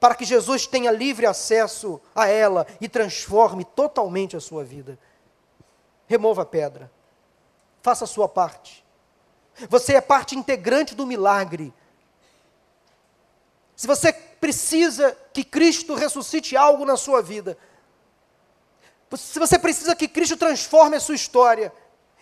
Para 0.02 0.16
que 0.16 0.26
Jesus 0.26 0.66
tenha 0.66 0.90
livre 0.92 1.28
acesso 1.28 2.02
a 2.16 2.28
ela 2.28 2.66
e 2.82 2.90
transforme 2.90 3.64
totalmente 3.64 4.36
a 4.36 4.40
sua 4.40 4.64
vida. 4.64 4.98
Remova 6.08 6.42
a 6.42 6.46
pedra. 6.46 6.92
Faça 7.84 8.06
a 8.06 8.08
sua 8.08 8.28
parte. 8.28 8.84
Você 9.70 9.94
é 9.94 10.02
parte 10.02 10.36
integrante 10.36 10.96
do 10.96 11.06
milagre. 11.06 11.72
Se 13.76 13.86
você 13.86 14.12
precisa 14.12 15.16
que 15.32 15.44
Cristo 15.44 15.94
ressuscite 15.94 16.58
algo 16.58 16.84
na 16.84 16.98
sua 16.98 17.22
vida, 17.22 17.56
se 19.16 19.38
você 19.38 19.60
precisa 19.60 19.96
que 19.96 20.08
Cristo 20.08 20.36
transforme 20.36 20.96
a 20.96 21.00
sua 21.00 21.14
história, 21.14 21.72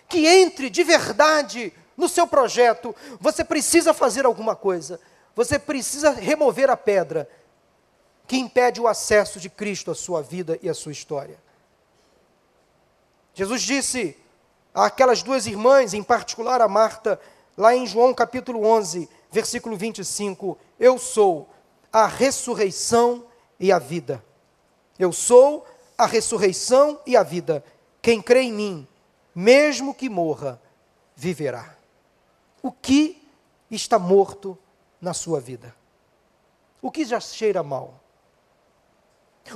que 0.09 0.27
entre 0.27 0.69
de 0.69 0.83
verdade 0.83 1.71
no 1.95 2.09
seu 2.09 2.27
projeto, 2.27 2.93
você 3.21 3.41
precisa 3.41 3.93
fazer 3.93 4.25
alguma 4.25 4.53
coisa. 4.53 5.00
Você 5.33 5.57
precisa 5.57 6.12
remover 6.12 6.69
a 6.69 6.75
pedra 6.75 7.29
que 8.29 8.38
impede 8.38 8.79
o 8.79 8.88
acesso 8.88 9.39
de 9.39 9.50
Cristo 9.50 9.89
à 9.89 9.95
sua 9.95 10.21
vida 10.21 10.59
e 10.62 10.69
à 10.69 10.74
sua 10.75 10.91
história. 10.91 11.39
Jesus 13.33 13.63
disse 13.63 14.15
àquelas 14.71 15.24
duas 15.24 15.48
irmãs, 15.48 15.95
em 15.95 16.03
particular 16.03 16.62
a 16.62 16.67
Marta, 16.67 17.19
lá 17.57 17.75
em 17.75 17.88
João 17.88 18.13
capítulo 18.13 18.63
11, 18.63 19.09
versículo 19.31 19.75
25: 19.75 20.59
Eu 20.79 21.00
sou 21.00 21.50
a 21.91 22.05
ressurreição 22.05 23.25
e 23.59 23.71
a 23.71 23.79
vida. 23.79 24.24
Eu 25.00 25.12
sou 25.12 25.65
a 25.98 26.05
ressurreição 26.05 27.01
e 27.07 27.17
a 27.17 27.24
vida. 27.24 27.65
Quem 28.00 28.21
crê 28.21 28.43
em 28.43 28.53
mim, 28.53 28.88
mesmo 29.33 29.91
que 29.91 30.07
morra, 30.07 30.62
viverá. 31.15 31.75
O 32.62 32.71
que 32.71 33.27
está 33.71 33.98
morto 33.98 34.55
na 35.01 35.15
sua 35.15 35.39
vida? 35.39 35.75
O 36.79 36.91
que 36.91 37.03
já 37.03 37.19
cheira 37.19 37.63
mal? 37.63 37.99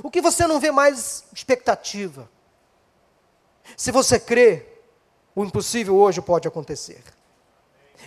O 0.02 0.10
que 0.10 0.20
você 0.20 0.46
não 0.46 0.60
vê 0.60 0.70
mais 0.70 1.24
expectativa? 1.32 2.28
Se 3.76 3.90
você 3.90 4.18
crê, 4.18 4.66
o 5.34 5.44
impossível 5.44 5.96
hoje 5.96 6.20
pode 6.20 6.46
acontecer. 6.46 7.02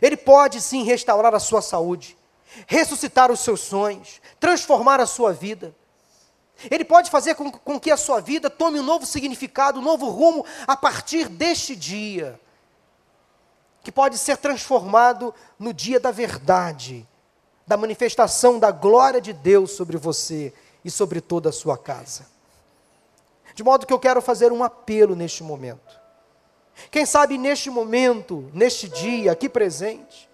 Ele 0.01 0.17
pode 0.17 0.62
sim 0.62 0.84
restaurar 0.84 1.34
a 1.34 1.39
sua 1.39 1.62
saúde, 1.62 2.17
ressuscitar 2.67 3.32
os 3.32 3.39
seus 3.39 3.62
sonhos, 3.62 4.22
transformar 4.39 5.00
a 5.00 5.06
sua 5.06 5.34
vida. 5.34 5.75
Ele 6.70 6.86
pode 6.86 7.10
fazer 7.10 7.36
com, 7.36 7.51
com, 7.51 7.79
que 7.79 7.91
a 7.91 7.98
sua 7.98 8.20
vida 8.20 8.50
tome 8.50 8.79
um 8.79 8.84
novo 8.84 9.06
significado, 9.06 9.79
um 9.79 9.84
novo 9.84 10.10
rumo 10.10 10.46
a 10.65 10.75
partir 10.75 11.29
deste 11.29 11.75
dia, 11.75 12.39
que 13.84 13.91
pode 13.91 14.17
ser 14.17 14.38
transformado 14.38 15.34
no 15.60 15.74
dia 15.74 16.00
da 16.00 16.12
verdade, 16.12 17.08
da 17.65 17.77
manifestação 17.77 18.58
da 18.58 18.72
glória 18.72 19.22
de 19.22 19.34
Deus 19.34 19.72
sobre 19.72 19.98
você 19.98 20.53
e 20.88 20.89
sobre 20.89 21.20
toda 21.20 21.50
a 21.50 21.51
sua 21.51 21.77
casa. 21.77 22.25
De 23.53 23.62
modo 23.62 23.86
que 23.86 23.91
eu 23.91 24.00
quero 24.00 24.22
fazer 24.22 24.53
um 24.53 24.63
apelo 24.63 25.17
neste 25.17 25.44
momento. 25.44 26.00
Quem 26.89 27.06
sabe 27.06 27.38
neste 27.38 27.70
momento, 27.70 28.50
neste 28.53 28.88
dia 28.88 29.34
aqui 29.34 29.50
presente, 29.50 30.29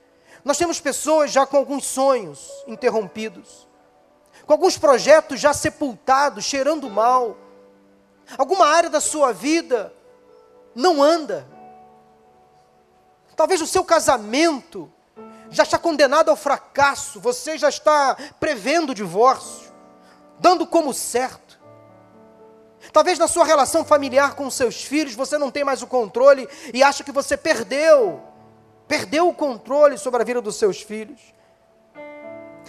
nós 0.45 0.55
temos 0.55 0.79
pessoas 0.79 1.31
já 1.31 1.43
com 1.47 1.57
alguns 1.57 1.85
sonhos 1.85 2.51
interrompidos, 2.67 3.67
com 4.45 4.53
alguns 4.53 4.77
projetos 4.77 5.39
já 5.39 5.55
sepultados, 5.55 6.45
cheirando 6.45 6.87
mal. 6.87 7.35
Alguma 8.37 8.67
área 8.67 8.91
da 8.91 9.01
sua 9.01 9.31
vida 9.31 9.91
não 10.75 11.01
anda. 11.01 11.47
Talvez 13.35 13.59
o 13.59 13.65
seu 13.65 13.83
casamento 13.83 14.91
já 15.49 15.63
está 15.63 15.79
condenado 15.79 16.29
ao 16.29 16.35
fracasso, 16.35 17.19
você 17.19 17.57
já 17.57 17.69
está 17.69 18.15
prevendo 18.39 18.91
o 18.91 18.95
divórcio 18.95 19.62
dando 20.39 20.65
como 20.67 20.93
certo. 20.93 21.59
Talvez 22.91 23.17
na 23.17 23.27
sua 23.27 23.45
relação 23.45 23.85
familiar 23.85 24.35
com 24.35 24.49
seus 24.49 24.83
filhos 24.83 25.15
você 25.15 25.37
não 25.37 25.49
tem 25.49 25.63
mais 25.63 25.81
o 25.81 25.87
controle 25.87 26.47
e 26.73 26.83
acha 26.83 27.03
que 27.03 27.11
você 27.11 27.37
perdeu, 27.37 28.21
perdeu 28.87 29.29
o 29.29 29.33
controle 29.33 29.97
sobre 29.97 30.21
a 30.21 30.25
vida 30.25 30.41
dos 30.41 30.57
seus 30.57 30.81
filhos. 30.81 31.21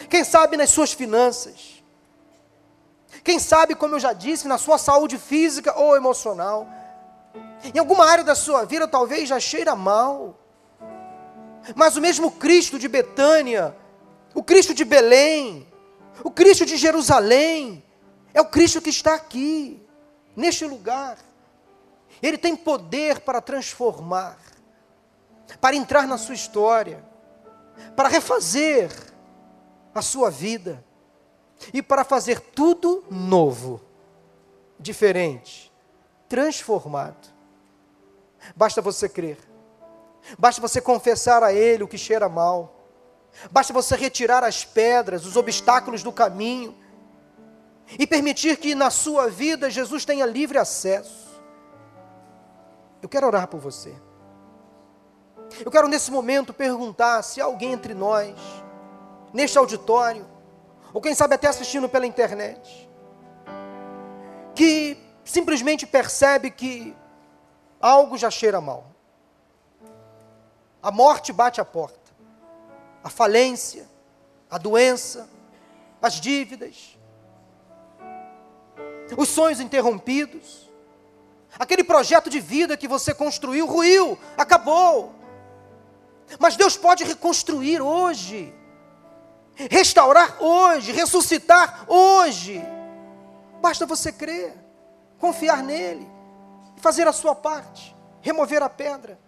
Quem 0.09 0.23
sabe 0.25 0.57
nas 0.57 0.71
suas 0.71 0.93
finanças. 0.93 1.83
Quem 3.23 3.39
sabe, 3.39 3.75
como 3.75 3.95
eu 3.95 4.01
já 4.01 4.13
disse, 4.13 4.47
na 4.49 4.59
sua 4.59 4.77
saúde 4.79 5.19
física 5.19 5.77
ou 5.79 5.97
emocional. 5.97 6.69
Em 7.63 7.79
alguma 7.79 8.05
área 8.07 8.25
da 8.25 8.35
sua 8.35 8.65
vida 8.65 8.87
talvez 8.87 9.29
já 9.29 9.41
cheira 9.41 9.75
mal. 9.75 10.39
Mas 11.75 11.97
o 11.97 12.01
mesmo 12.01 12.31
Cristo 12.31 12.79
de 12.79 12.89
Betânia, 12.89 13.75
o 14.35 14.43
Cristo 14.43 14.75
de 14.75 14.85
Belém, 14.85 15.67
o 16.23 16.31
Cristo 16.31 16.65
de 16.65 16.77
Jerusalém 16.77 17.85
é 18.33 18.41
o 18.41 18.47
Cristo 18.47 18.81
que 18.81 18.91
está 18.91 19.15
aqui, 19.15 19.83
neste 20.37 20.65
lugar. 20.65 21.19
Ele 22.23 22.39
tem 22.39 22.55
poder 22.55 23.21
para 23.21 23.41
transformar, 23.41 24.39
para 25.61 25.77
entrar 25.77 26.07
na 26.07 26.19
sua 26.19 26.35
história, 26.35 27.05
para 27.97 28.09
refazer 28.09 28.91
a 29.95 30.03
sua 30.03 30.31
vida 30.31 30.85
e 31.73 31.83
para 31.83 32.05
fazer 32.05 32.41
tudo 32.41 33.05
novo, 33.11 33.81
diferente, 34.79 35.73
transformado. 36.29 37.33
Basta 38.55 38.83
você 38.83 39.09
crer, 39.09 39.39
basta 40.39 40.61
você 40.61 40.81
confessar 40.81 41.43
a 41.43 41.53
Ele 41.53 41.85
o 41.85 41.89
que 41.89 41.99
cheira 41.99 42.29
mal 42.29 42.74
Basta 43.51 43.73
você 43.73 43.97
retirar 43.97 44.45
as 44.45 44.65
pedras, 44.65 45.27
os 45.27 45.37
obstáculos 45.37 46.03
do 46.03 46.13
caminho 46.13 46.75
e 47.99 48.07
permitir 48.07 48.57
que 48.57 48.75
na 48.75 48.91
sua 48.91 49.29
vida 49.29 49.69
Jesus 49.71 50.05
tenha 50.05 50.25
livre 50.25 50.59
acesso. 50.59 51.43
Eu 53.03 53.09
quero 53.09 53.27
orar 53.27 53.49
por 53.49 53.61
você. 53.61 53.95
Eu 55.65 55.71
quero 55.71 55.89
nesse 55.89 56.11
momento 56.11 56.55
perguntar 56.55 57.23
se 57.23 57.41
alguém 57.41 57.73
entre 57.73 57.93
nós, 57.93 58.35
neste 59.33 59.59
auditório, 59.59 60.27
ou 60.93 61.01
quem 61.01 61.15
sabe 61.15 61.35
até 61.35 61.49
assistindo 61.49 61.89
pela 61.89 62.07
internet, 62.07 62.89
que 64.55 64.97
simplesmente 65.25 65.87
percebe 65.87 66.51
que 66.51 66.97
algo 67.81 68.17
já 68.17 68.31
cheira 68.31 68.61
mal. 68.61 68.87
A 70.83 70.91
morte 70.91 71.33
bate 71.33 71.61
a 71.61 71.65
porta 71.65 72.04
a 73.05 73.11
falência, 73.11 73.87
a 74.51 74.57
doença, 74.57 75.29
as 76.01 76.15
dívidas, 76.15 76.99
os 79.15 79.29
sonhos 79.29 79.61
interrompidos, 79.61 80.71
aquele 81.59 81.85
projeto 81.85 82.31
de 82.31 82.41
vida 82.41 82.79
que 82.79 82.89
você 82.89 83.13
construiu 83.13 83.67
ruiu, 83.67 84.19
acabou. 84.39 85.15
Mas 86.39 86.57
Deus 86.57 86.79
pode 86.79 87.05
reconstruir 87.05 87.83
hoje, 87.83 88.53
restaurar 89.55 90.43
hoje, 90.43 90.91
ressuscitar 90.91 91.85
hoje. 91.87 92.63
Basta 93.61 93.85
você 93.85 94.11
crer, 94.11 94.57
confiar 95.19 95.63
nele, 95.63 96.11
fazer 96.79 97.07
a 97.07 97.13
sua 97.13 97.35
parte, 97.35 97.95
remover 98.23 98.63
a 98.63 98.71
pedra. 98.71 99.19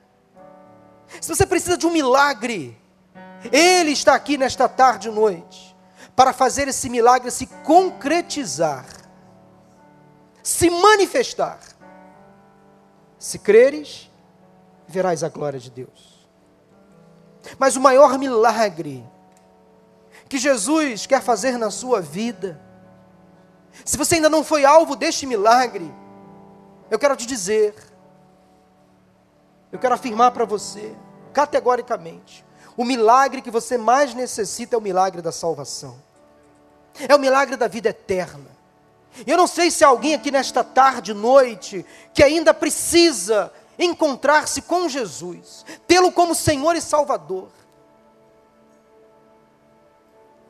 Se 1.21 1.29
você 1.29 1.45
precisa 1.45 1.77
de 1.77 1.87
um 1.87 1.93
milagre, 1.93 2.77
ele 3.53 3.93
está 3.93 4.15
aqui 4.15 4.37
nesta 4.37 4.69
tarde 4.69 5.09
e 5.09 5.11
noite 5.11 5.77
para 6.15 6.33
fazer 6.33 6.69
esse 6.69 6.89
milagre 6.89 7.31
se 7.31 7.47
concretizar, 7.47 8.87
se 10.43 10.71
manifestar. 10.71 11.59
Se 13.19 13.39
creres, 13.39 14.11
verás 14.87 15.25
a 15.25 15.29
glória 15.29 15.59
de 15.59 15.71
Deus. 15.71 16.29
Mas 17.59 17.77
o 17.77 17.81
maior 17.81 18.19
milagre 18.19 19.05
que 20.29 20.39
Jesus 20.39 21.07
quer 21.07 21.23
fazer 21.23 21.59
na 21.59 21.71
sua 21.71 22.01
vida, 22.01 22.61
se 23.85 23.97
você 23.97 24.17
ainda 24.17 24.31
não 24.31 24.43
foi 24.43 24.65
alvo 24.65 24.97
deste 24.97 25.27
milagre, 25.27 25.93
eu 26.91 26.99
quero 26.99 27.17
te 27.17 27.27
dizer, 27.27 27.75
eu 29.71 29.79
quero 29.79 29.95
afirmar 29.95 30.31
para 30.31 30.45
você, 30.45 30.97
categoricamente, 31.33 32.46
o 32.77 32.85
milagre 32.85 33.41
que 33.41 33.51
você 33.51 33.79
mais 33.79 34.13
necessita 34.15 34.77
é 34.77 34.79
o 34.79 34.83
milagre 34.83 35.23
da 35.23 35.33
salvação, 35.33 35.97
é 37.09 37.15
o 37.15 37.19
milagre 37.19 37.57
da 37.57 37.69
vida 37.69 37.89
eterna. 37.89 38.57
Eu 39.27 39.37
não 39.37 39.47
sei 39.47 39.71
se 39.71 39.83
alguém 39.83 40.15
aqui 40.15 40.31
nesta 40.31 40.63
tarde, 40.63 41.15
noite, 41.15 41.87
que 42.13 42.23
ainda 42.23 42.53
precisa 42.53 43.51
encontrar-se 43.79 44.61
com 44.63 44.89
Jesus, 44.89 45.65
tê-lo 45.87 46.13
como 46.13 46.35
Senhor 46.35 46.77
e 46.77 46.81
Salvador. 46.81 47.49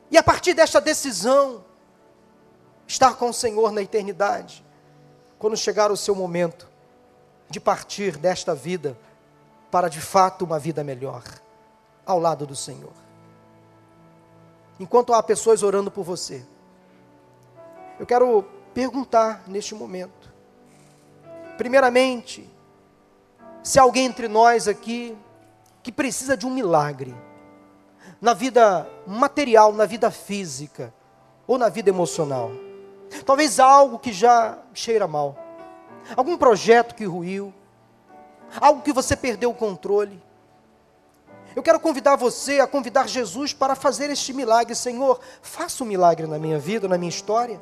E 0.09 0.17
a 0.17 0.23
partir 0.23 0.53
desta 0.53 0.81
decisão, 0.81 1.63
estar 2.85 3.15
com 3.15 3.29
o 3.29 3.33
Senhor 3.33 3.71
na 3.71 3.81
eternidade, 3.81 4.65
quando 5.37 5.55
chegar 5.55 5.91
o 5.91 5.97
seu 5.97 6.15
momento 6.15 6.67
de 7.49 7.59
partir 7.59 8.17
desta 8.17 8.55
vida 8.55 8.97
para 9.69 9.89
de 9.89 10.01
fato 10.01 10.43
uma 10.43 10.57
vida 10.57 10.83
melhor, 10.83 11.23
ao 12.07 12.17
lado 12.19 12.47
do 12.47 12.55
Senhor. 12.55 12.93
Enquanto 14.79 15.13
há 15.13 15.21
pessoas 15.21 15.61
orando 15.61 15.91
por 15.91 16.03
você, 16.03 16.43
eu 17.99 18.05
quero 18.05 18.43
perguntar 18.73 19.43
neste 19.47 19.75
momento, 19.75 20.33
primeiramente, 21.57 22.49
se 23.61 23.77
alguém 23.77 24.05
entre 24.05 24.27
nós 24.27 24.67
aqui 24.67 25.17
que 25.83 25.91
precisa 25.91 26.37
de 26.37 26.45
um 26.45 26.49
milagre, 26.49 27.13
na 28.21 28.33
vida 28.33 28.89
material, 29.05 29.73
na 29.73 29.85
vida 29.85 30.09
física 30.09 30.93
ou 31.45 31.57
na 31.57 31.69
vida 31.69 31.89
emocional. 31.89 32.51
Talvez 33.25 33.59
algo 33.59 33.99
que 33.99 34.11
já 34.11 34.57
cheira 34.73 35.07
mal, 35.07 35.37
algum 36.15 36.37
projeto 36.37 36.95
que 36.95 37.05
ruiu, 37.05 37.53
algo 38.59 38.81
que 38.81 38.93
você 38.93 39.15
perdeu 39.15 39.51
o 39.51 39.55
controle. 39.55 40.21
Eu 41.57 41.63
quero 41.63 41.79
convidar 41.79 42.15
você 42.15 42.59
a 42.59 42.67
convidar 42.67 43.09
Jesus 43.09 43.51
para 43.51 43.73
fazer 43.73 44.11
este 44.11 44.31
milagre. 44.31 44.75
Senhor, 44.75 45.19
faça 45.41 45.83
um 45.83 45.87
milagre 45.87 46.27
na 46.27 46.37
minha 46.37 46.59
vida, 46.59 46.87
na 46.87 46.99
minha 46.99 47.09
história. 47.09 47.59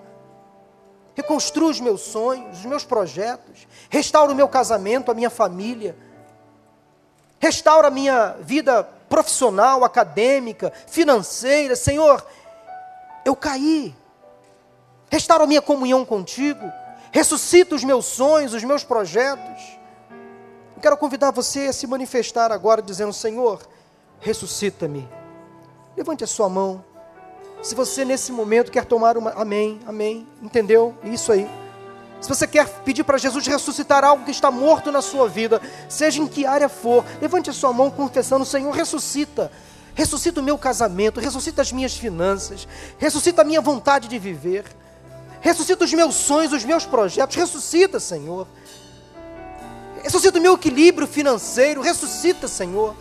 Reconstrua 1.15 1.71
os 1.71 1.79
meus 1.79 2.01
sonhos, 2.01 2.59
os 2.59 2.65
meus 2.65 2.83
projetos. 2.83 3.65
Restaura 3.89 4.33
o 4.33 4.35
meu 4.35 4.49
casamento, 4.49 5.11
a 5.11 5.13
minha 5.13 5.29
família. 5.29 5.95
Restaura 7.39 7.87
a 7.87 7.89
minha 7.89 8.35
vida 8.41 8.83
profissional, 9.07 9.85
acadêmica, 9.85 10.73
financeira. 10.87 11.73
Senhor, 11.73 12.21
eu 13.23 13.33
caí. 13.33 13.95
Restaura 15.09 15.45
a 15.45 15.47
minha 15.47 15.61
comunhão 15.61 16.03
contigo. 16.03 16.69
Ressuscita 17.13 17.75
os 17.75 17.83
meus 17.85 18.03
sonhos, 18.07 18.53
os 18.53 18.63
meus 18.65 18.83
projetos. 18.83 19.79
Eu 20.75 20.81
quero 20.81 20.97
convidar 20.97 21.31
você 21.31 21.67
a 21.67 21.73
se 21.73 21.87
manifestar 21.87 22.51
agora, 22.51 22.81
dizendo: 22.81 23.13
Senhor, 23.13 23.65
ressuscita-me. 24.19 25.07
Levante 25.95 26.23
a 26.23 26.27
sua 26.27 26.49
mão. 26.49 26.83
Se 27.61 27.73
você 27.73 28.05
nesse 28.05 28.31
momento 28.31 28.71
quer 28.71 28.85
tomar 28.85 29.17
uma. 29.17 29.31
Amém, 29.31 29.79
amém. 29.85 30.27
Entendeu? 30.41 30.95
Isso 31.03 31.31
aí. 31.31 31.49
Se 32.21 32.29
você 32.29 32.47
quer 32.47 32.67
pedir 32.83 33.03
para 33.03 33.17
Jesus 33.17 33.45
ressuscitar 33.45 34.03
algo 34.03 34.25
que 34.25 34.31
está 34.31 34.49
morto 34.49 34.91
na 34.91 35.01
sua 35.01 35.27
vida, 35.27 35.61
seja 35.87 36.21
em 36.21 36.27
que 36.27 36.45
área 36.45 36.69
for, 36.69 37.05
levante 37.21 37.49
a 37.49 37.53
sua 37.53 37.71
mão 37.71 37.89
confessando: 37.91 38.45
Senhor, 38.45 38.71
ressuscita. 38.71 39.51
Ressuscita 39.95 40.41
o 40.41 40.43
meu 40.43 40.57
casamento, 40.57 41.21
ressuscita 41.21 41.61
as 41.61 41.71
minhas 41.71 41.95
finanças, 41.95 42.67
ressuscita 42.97 43.43
a 43.43 43.45
minha 43.45 43.61
vontade 43.61 44.09
de 44.09 44.19
viver, 44.19 44.65
ressuscita 45.39 45.85
os 45.85 45.93
meus 45.93 46.15
sonhos, 46.15 46.51
os 46.51 46.65
meus 46.65 46.85
projetos, 46.85 47.37
ressuscita, 47.37 47.97
Senhor. 47.97 48.45
Ressuscita 50.03 50.37
o 50.37 50.41
meu 50.41 50.55
equilíbrio 50.55 51.07
financeiro, 51.07 51.81
ressuscita, 51.81 52.45
Senhor. 52.45 52.93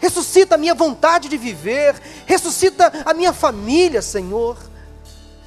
Ressuscita 0.00 0.54
a 0.54 0.58
minha 0.58 0.74
vontade 0.74 1.28
de 1.28 1.36
viver, 1.36 2.00
ressuscita 2.26 2.92
a 3.04 3.14
minha 3.14 3.32
família, 3.32 4.02
Senhor. 4.02 4.56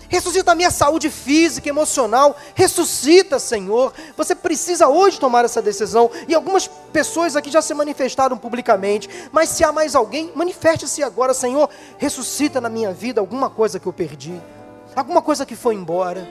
Ressuscita 0.09 0.51
a 0.51 0.55
minha 0.55 0.71
saúde 0.71 1.07
física, 1.09 1.69
emocional. 1.69 2.35
Ressuscita, 2.55 3.37
Senhor. 3.37 3.93
Você 4.17 4.33
precisa 4.33 4.87
hoje 4.87 5.19
tomar 5.19 5.45
essa 5.45 5.61
decisão. 5.61 6.09
E 6.27 6.33
algumas 6.33 6.67
pessoas 6.91 7.35
aqui 7.35 7.51
já 7.51 7.61
se 7.61 7.75
manifestaram 7.75 8.35
publicamente. 8.35 9.07
Mas 9.31 9.49
se 9.49 9.63
há 9.63 9.71
mais 9.71 9.93
alguém, 9.93 10.31
manifeste-se 10.33 11.03
agora, 11.03 11.31
Senhor. 11.31 11.69
Ressuscita 11.99 12.59
na 12.59 12.69
minha 12.69 12.91
vida 12.91 13.21
alguma 13.21 13.51
coisa 13.51 13.79
que 13.79 13.85
eu 13.85 13.93
perdi. 13.93 14.41
Alguma 14.95 15.21
coisa 15.21 15.45
que 15.45 15.55
foi 15.55 15.75
embora. 15.75 16.27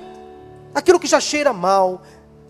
Aquilo 0.75 0.99
que 0.99 1.07
já 1.07 1.21
cheira 1.21 1.53
mal, 1.53 2.03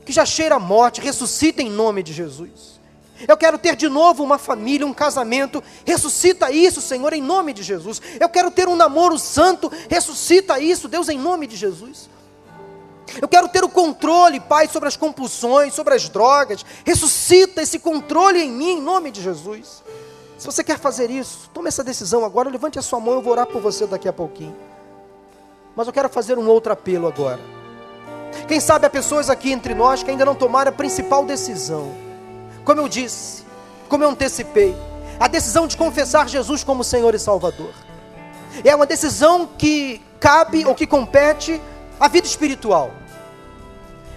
que 0.06 0.12
já 0.12 0.24
cheira 0.24 0.58
morte. 0.58 1.02
Ressuscita 1.02 1.60
em 1.60 1.68
nome 1.68 2.02
de 2.02 2.14
Jesus. 2.14 2.77
Eu 3.26 3.36
quero 3.36 3.58
ter 3.58 3.74
de 3.74 3.88
novo 3.88 4.22
uma 4.22 4.38
família, 4.38 4.86
um 4.86 4.94
casamento. 4.94 5.62
Ressuscita 5.84 6.52
isso, 6.52 6.80
Senhor, 6.80 7.12
em 7.12 7.22
nome 7.22 7.52
de 7.52 7.62
Jesus. 7.62 8.00
Eu 8.20 8.28
quero 8.28 8.50
ter 8.50 8.68
um 8.68 8.76
namoro 8.76 9.18
santo. 9.18 9.70
Ressuscita 9.88 10.60
isso, 10.60 10.86
Deus, 10.86 11.08
em 11.08 11.18
nome 11.18 11.46
de 11.46 11.56
Jesus. 11.56 12.08
Eu 13.20 13.26
quero 13.26 13.48
ter 13.48 13.64
o 13.64 13.68
controle, 13.68 14.38
Pai, 14.38 14.68
sobre 14.68 14.88
as 14.88 14.96
compulsões, 14.96 15.74
sobre 15.74 15.94
as 15.94 16.08
drogas. 16.08 16.64
Ressuscita 16.84 17.62
esse 17.62 17.78
controle 17.78 18.40
em 18.40 18.50
mim, 18.50 18.72
em 18.72 18.80
nome 18.80 19.10
de 19.10 19.22
Jesus. 19.22 19.82
Se 20.36 20.46
você 20.46 20.62
quer 20.62 20.78
fazer 20.78 21.10
isso, 21.10 21.50
tome 21.52 21.68
essa 21.68 21.82
decisão 21.82 22.24
agora. 22.24 22.50
Levante 22.50 22.78
a 22.78 22.82
sua 22.82 23.00
mão, 23.00 23.14
eu 23.14 23.22
vou 23.22 23.32
orar 23.32 23.46
por 23.46 23.60
você 23.60 23.86
daqui 23.86 24.06
a 24.06 24.12
pouquinho. 24.12 24.56
Mas 25.74 25.86
eu 25.86 25.92
quero 25.92 26.08
fazer 26.08 26.38
um 26.38 26.46
outro 26.46 26.72
apelo 26.72 27.08
agora. 27.08 27.40
Quem 28.46 28.60
sabe 28.60 28.86
há 28.86 28.90
pessoas 28.90 29.28
aqui 29.30 29.50
entre 29.50 29.74
nós 29.74 30.02
que 30.02 30.10
ainda 30.10 30.24
não 30.24 30.34
tomaram 30.34 30.70
a 30.70 30.74
principal 30.74 31.24
decisão 31.24 32.07
como 32.68 32.82
eu 32.82 32.88
disse, 32.88 33.44
como 33.88 34.04
eu 34.04 34.10
antecipei, 34.10 34.76
a 35.18 35.26
decisão 35.26 35.66
de 35.66 35.74
confessar 35.74 36.28
Jesus 36.28 36.62
como 36.62 36.84
Senhor 36.84 37.14
e 37.14 37.18
Salvador 37.18 37.72
é 38.62 38.76
uma 38.76 38.84
decisão 38.84 39.48
que 39.56 40.02
cabe 40.20 40.66
ou 40.66 40.74
que 40.74 40.86
compete 40.86 41.58
à 41.98 42.08
vida 42.08 42.26
espiritual. 42.26 42.90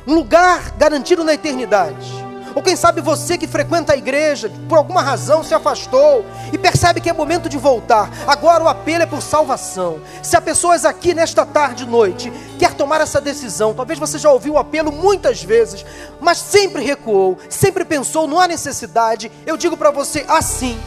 Um 0.06 0.16
lugar 0.16 0.72
garantido 0.72 1.24
na 1.24 1.34
eternidade. 1.34 2.12
Ou 2.54 2.62
quem 2.62 2.76
sabe 2.76 3.02
você 3.02 3.38
que 3.38 3.48
frequenta 3.48 3.94
a 3.94 3.98
igreja, 3.98 4.52
por 4.68 4.78
alguma 4.78 5.02
razão 5.02 5.44
se 5.44 5.54
afastou 5.54 6.26
e 6.52 6.58
percebe 6.58 7.02
que 7.02 7.10
é 7.10 7.14
momento 7.14 7.48
de 7.48 7.58
voltar. 7.58 8.10
Agora 8.28 8.64
o 8.64 8.68
apelo 8.68 9.04
é 9.04 9.06
por 9.06 9.22
salvação. 9.22 10.00
Se 10.22 10.36
há 10.36 10.42
pessoas 10.42 10.86
aqui 10.86 11.14
nesta 11.14 11.46
tarde 11.46 11.84
e 11.84 11.88
noite 11.88 12.32
quer 12.60 12.74
tomar 12.74 13.02
essa 13.02 13.22
decisão, 13.22 13.74
talvez 13.74 13.98
você 13.98 14.18
já 14.18 14.30
ouviu 14.32 14.54
o 14.54 14.58
apelo 14.58 14.92
muitas 14.92 15.44
vezes, 15.44 15.86
mas 16.20 16.38
sempre 16.38 16.84
recuou, 16.84 17.38
sempre 17.50 17.86
pensou, 17.86 18.28
não 18.28 18.40
há 18.40 18.48
necessidade. 18.48 19.32
Eu 19.46 19.58
digo 19.58 19.78
para 19.78 19.92
você 19.92 20.26
assim: 20.28 20.78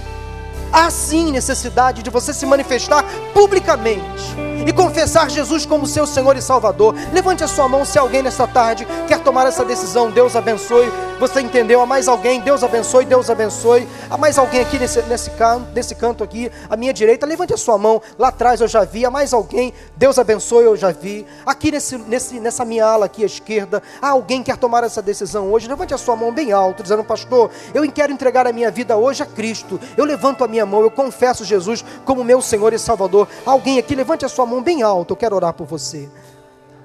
há 0.73 0.91
sim 0.91 1.33
necessidade 1.33 2.03
de 2.03 2.11
você 2.11 2.33
se 2.33 2.45
manifestar 2.47 3.05
publicamente 3.33 4.54
e 4.67 4.73
confessar 4.73 5.31
Jesus 5.31 5.67
como 5.67 5.87
seu 5.87 6.07
Senhor 6.07 6.37
e 6.37 6.43
Salvador. 6.43 6.95
Levante 7.13 7.45
a 7.45 7.49
sua 7.49 7.69
mão 7.69 7.85
se 7.85 7.99
alguém 7.99 8.23
nesta 8.23 8.47
tarde 8.47 8.87
quer 9.07 9.21
tomar 9.21 9.47
essa 9.47 9.65
decisão. 9.65 10.11
Deus 10.11 10.35
abençoe. 10.35 10.91
Você 11.21 11.41
entendeu? 11.41 11.81
Há 11.81 11.87
mais 11.87 12.09
alguém? 12.09 12.41
Deus 12.41 12.63
abençoe, 12.63 13.05
Deus 13.05 13.31
abençoe. 13.31 13.89
Há 14.11 14.17
mais 14.19 14.37
alguém 14.37 14.61
aqui 14.61 14.79
nesse, 14.79 15.01
nesse, 15.03 15.31
canto, 15.31 15.69
nesse 15.73 15.95
canto 15.95 16.25
aqui, 16.25 16.51
à 16.69 16.77
minha 16.77 16.93
direita. 16.93 17.25
Levante 17.25 17.55
a 17.55 17.57
sua 17.57 17.79
mão. 17.79 18.03
Lá 18.19 18.29
atrás 18.29 18.61
eu 18.61 18.69
já 18.69 18.85
vi. 18.85 19.05
Há 19.05 19.11
mais 19.11 19.33
alguém? 19.33 19.73
Deus 19.97 20.19
abençoe, 20.19 20.65
eu 20.65 20.77
já 20.77 20.91
vi. 20.91 21.27
Aqui 21.47 21.71
nesse, 21.71 21.97
nesse, 21.99 22.41
nessa 22.41 22.65
minha 22.65 22.85
ala 22.85 23.07
aqui 23.07 23.23
à 23.23 23.27
esquerda, 23.27 23.83
há 24.03 24.11
alguém 24.11 24.43
que 24.43 24.51
quer 24.51 24.57
tomar 24.57 24.85
essa 24.85 25.01
decisão 25.01 25.53
hoje? 25.53 25.69
Levante 25.69 25.95
a 25.95 25.99
sua 25.99 26.17
mão 26.17 26.33
bem 26.33 26.53
alto, 26.53 26.83
dizendo, 26.83 27.05
pastor, 27.05 27.51
eu 27.73 27.91
quero 27.91 28.13
entregar 28.13 28.47
a 28.47 28.53
minha 28.53 28.71
vida 28.71 28.97
hoje 28.97 29.23
a 29.23 29.27
Cristo. 29.27 29.81
Eu 29.97 30.05
levanto 30.05 30.45
a 30.45 30.49
minha 30.49 30.67
mão, 30.67 30.81
eu 30.81 30.91
confesso 30.91 31.45
Jesus 31.45 31.85
como 32.05 32.25
meu 32.25 32.43
Senhor 32.43 32.73
e 32.73 32.79
Salvador. 32.79 33.29
Alguém 33.47 33.79
aqui, 33.79 33.95
levante 33.95 34.25
a 34.25 34.29
sua 34.29 34.45
mão 34.45 34.54
mão 34.55 34.63
bem 34.63 34.83
alta, 34.83 35.13
eu 35.13 35.17
quero 35.17 35.35
orar 35.35 35.53
por 35.53 35.67
você. 35.67 36.09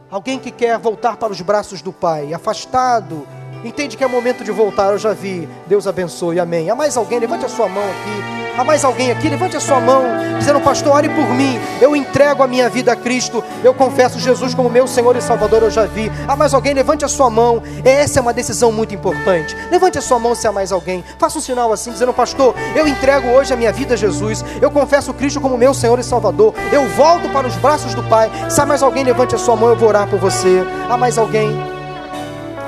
Alguém 0.09 0.39
que 0.39 0.49
quer 0.49 0.77
voltar 0.79 1.17
para 1.17 1.31
os 1.31 1.39
braços 1.39 1.81
do 1.81 1.93
Pai, 1.93 2.33
afastado, 2.33 3.27
entende 3.63 3.97
que 3.97 4.03
é 4.03 4.07
momento 4.07 4.43
de 4.43 4.51
voltar, 4.51 4.91
eu 4.91 4.97
já 4.97 5.13
vi. 5.13 5.47
Deus 5.67 5.87
abençoe, 5.87 6.39
amém. 6.39 6.69
Há 6.69 6.75
mais 6.75 6.97
alguém? 6.97 7.19
Levante 7.19 7.45
a 7.45 7.49
sua 7.49 7.67
mão 7.67 7.83
aqui. 7.83 8.39
Há 8.59 8.63
mais 8.65 8.83
alguém 8.83 9.09
aqui? 9.09 9.29
Levante 9.29 9.55
a 9.55 9.59
sua 9.61 9.79
mão, 9.79 10.03
dizendo, 10.37 10.59
pastor, 10.59 10.93
ore 10.93 11.07
por 11.07 11.29
mim. 11.29 11.57
Eu 11.79 11.95
entrego 11.95 12.43
a 12.43 12.47
minha 12.47 12.67
vida 12.69 12.91
a 12.91 12.95
Cristo. 12.95 13.41
Eu 13.63 13.73
confesso 13.73 14.19
Jesus 14.19 14.53
como 14.53 14.69
meu 14.69 14.85
Senhor 14.85 15.15
e 15.15 15.21
Salvador, 15.21 15.63
eu 15.63 15.71
já 15.71 15.85
vi. 15.85 16.11
Há 16.27 16.35
mais 16.35 16.53
alguém? 16.53 16.73
Levante 16.73 17.05
a 17.05 17.07
sua 17.07 17.29
mão. 17.29 17.63
Essa 17.85 18.19
é 18.19 18.21
uma 18.21 18.33
decisão 18.33 18.69
muito 18.69 18.93
importante. 18.93 19.55
Levante 19.71 19.97
a 19.97 20.01
sua 20.01 20.19
mão 20.19 20.35
se 20.35 20.45
há 20.45 20.51
mais 20.51 20.73
alguém. 20.73 21.05
Faça 21.17 21.37
um 21.37 21.41
sinal 21.41 21.71
assim, 21.71 21.89
dizendo, 21.89 22.13
pastor, 22.13 22.53
eu 22.75 22.85
entrego 22.85 23.29
hoje 23.29 23.53
a 23.53 23.55
minha 23.55 23.71
vida 23.71 23.93
a 23.93 23.97
Jesus. 23.97 24.43
Eu 24.61 24.69
confesso 24.69 25.13
Cristo 25.13 25.39
como 25.39 25.57
meu 25.57 25.73
Senhor 25.73 25.97
e 25.97 26.03
Salvador. 26.03 26.53
Eu 26.69 26.85
volto 26.89 27.29
para 27.29 27.47
os 27.47 27.55
braços 27.55 27.93
do 27.93 28.03
Pai. 28.03 28.29
Se 28.49 28.59
há 28.59 28.65
mais 28.65 28.83
alguém, 28.83 29.05
levante 29.05 29.35
a 29.35 29.37
sua 29.37 29.55
mão, 29.55 29.69
eu 29.69 29.77
vou 29.77 29.87
orar 29.87 30.05
por 30.09 30.19
você. 30.19 30.63
Há 30.89 30.97
mais 30.97 31.17
alguém? 31.17 31.78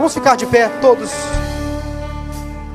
Vamos 0.02 0.16
ficar 0.16 0.36
de 0.36 0.48
pé, 0.48 0.68
todos. 0.82 1.12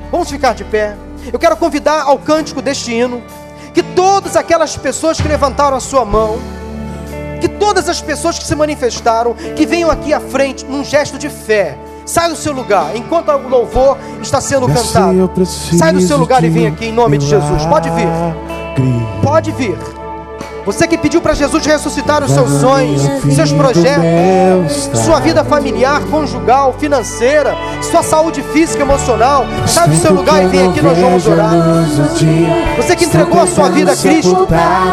Vamos 0.09 0.29
ficar 0.29 0.55
de 0.55 0.63
pé. 0.63 0.95
Eu 1.33 1.37
quero 1.37 1.57
convidar 1.57 2.03
ao 2.03 2.17
cântico 2.17 2.61
deste 2.61 2.93
hino 2.93 3.21
que 3.73 3.83
todas 3.83 4.37
aquelas 4.37 4.77
pessoas 4.77 5.19
que 5.19 5.27
levantaram 5.27 5.75
a 5.75 5.81
sua 5.81 6.05
mão, 6.05 6.39
que 7.41 7.49
todas 7.49 7.89
as 7.89 8.01
pessoas 8.01 8.39
que 8.39 8.45
se 8.45 8.55
manifestaram, 8.55 9.33
que 9.57 9.65
venham 9.65 9.91
aqui 9.91 10.13
à 10.13 10.21
frente 10.21 10.63
num 10.63 10.85
gesto 10.85 11.17
de 11.17 11.29
fé, 11.29 11.77
Sai 12.05 12.29
do 12.29 12.37
seu 12.37 12.53
lugar, 12.53 12.95
enquanto 12.95 13.29
o 13.29 13.49
louvor 13.49 13.97
está 14.21 14.39
sendo 14.39 14.65
cantado. 14.65 15.45
Sai 15.45 15.91
do 15.91 15.99
seu 15.99 16.17
lugar 16.17 16.41
e 16.41 16.49
vem 16.49 16.67
aqui 16.67 16.85
em 16.85 16.93
nome 16.93 17.17
de 17.17 17.27
Jesus. 17.27 17.65
Pode 17.65 17.89
vir. 17.89 18.07
Pode 19.21 19.51
vir. 19.51 19.77
Você 20.67 20.85
que 20.85 20.97
pediu 20.97 21.21
para 21.21 21.33
Jesus 21.33 21.65
ressuscitar 21.65 22.21
os 22.21 22.29
seus 22.29 22.59
sonhos, 22.59 23.01
seus 23.33 23.53
projetos, 23.53 24.89
sua 25.05 25.17
vida 25.21 25.41
familiar, 25.45 26.01
conjugal, 26.11 26.75
financeira, 26.77 27.55
sua 27.81 28.03
saúde 28.03 28.43
física, 28.51 28.83
emocional, 28.83 29.45
sai 29.65 29.87
do 29.87 29.95
seu 29.95 30.13
lugar 30.13 30.43
e 30.43 30.47
vem 30.47 30.67
aqui, 30.67 30.81
nós 30.81 30.97
vamos 30.97 31.25
orar. 31.25 31.51
Você 32.75 32.97
que 32.97 33.05
entregou 33.05 33.39
a 33.39 33.47
sua 33.47 33.69
vida 33.69 33.93
a 33.93 33.95
Cristo, 33.95 34.45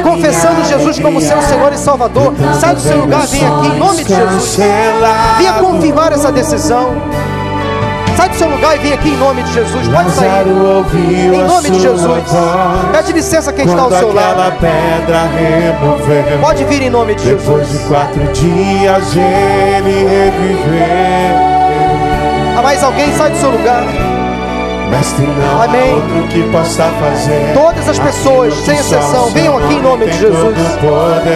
confessando 0.04 0.64
Jesus 0.64 1.00
como 1.00 1.20
seu 1.20 1.42
Senhor 1.42 1.72
e 1.72 1.76
Salvador, 1.76 2.32
sai 2.60 2.76
do 2.76 2.80
seu 2.80 3.00
lugar, 3.00 3.26
vem 3.26 3.44
aqui 3.44 3.66
em 3.66 3.76
nome 3.76 4.04
de 4.04 4.14
Jesus. 4.14 4.56
Venha 5.38 5.54
confirmar 5.54 6.12
essa 6.12 6.30
decisão. 6.30 6.94
Sai 8.16 8.28
do 8.28 8.36
seu 8.36 8.48
lugar 8.48 8.76
e 8.76 8.78
vem 8.78 8.92
aqui 8.92 9.08
em 9.10 9.16
nome 9.16 9.42
de 9.42 9.52
Jesus. 9.52 9.88
Pode 9.88 10.10
sair. 10.12 10.46
Em 11.34 11.44
nome 11.44 11.70
de 11.70 11.80
Jesus. 11.80 12.22
Pede 12.92 13.12
licença 13.12 13.52
quem 13.52 13.66
está 13.66 13.82
ao 13.82 13.90
seu 13.90 14.12
lado. 14.12 14.54
Pode 16.40 16.64
vir 16.64 16.82
em 16.82 16.90
nome 16.90 17.14
de 17.14 17.24
Jesus. 17.24 17.42
Depois 17.42 17.68
de 17.70 17.78
quatro 17.88 18.22
dias 18.32 19.16
ele 19.16 20.06
reviveu. 20.06 21.54
Há 22.58 22.62
mais 22.62 22.82
alguém? 22.82 23.12
Sai 23.16 23.30
do 23.30 23.38
seu 23.38 23.50
lugar. 23.50 23.82
Mestre, 24.90 25.26
não 25.26 25.62
Amém. 25.62 25.94
outro 25.94 26.28
que 26.28 26.42
possa 26.52 26.84
fazer. 27.00 27.52
Todas 27.54 27.88
as 27.88 27.98
pessoas, 27.98 28.54
sem 28.54 28.76
exceção, 28.76 29.30
venham 29.30 29.56
aqui 29.58 29.74
em 29.74 29.82
nome 29.82 30.06
de 30.06 30.18
Jesus. 30.18 30.56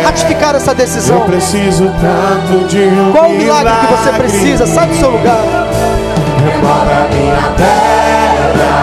Ratificar 0.04 0.54
essa 0.54 0.70
Eu 0.72 0.76
decisão. 0.76 1.20
preciso 1.22 1.90
tanto 2.00 2.66
de 2.68 2.78
um 2.78 3.10
Qual 3.12 3.30
o 3.30 3.34
milagre 3.34 3.72
que 3.80 3.86
você 3.94 4.12
precisa? 4.12 4.66
Sai 4.66 4.86
do 4.86 4.94
seu 4.96 5.10
lugar. 5.10 5.40
Remova 6.38 7.08
minha 7.10 7.52
terra, 7.56 8.76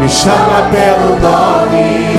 me 0.00 0.08
chama 0.08 0.68
pelo 0.70 1.18
nome, 1.18 2.16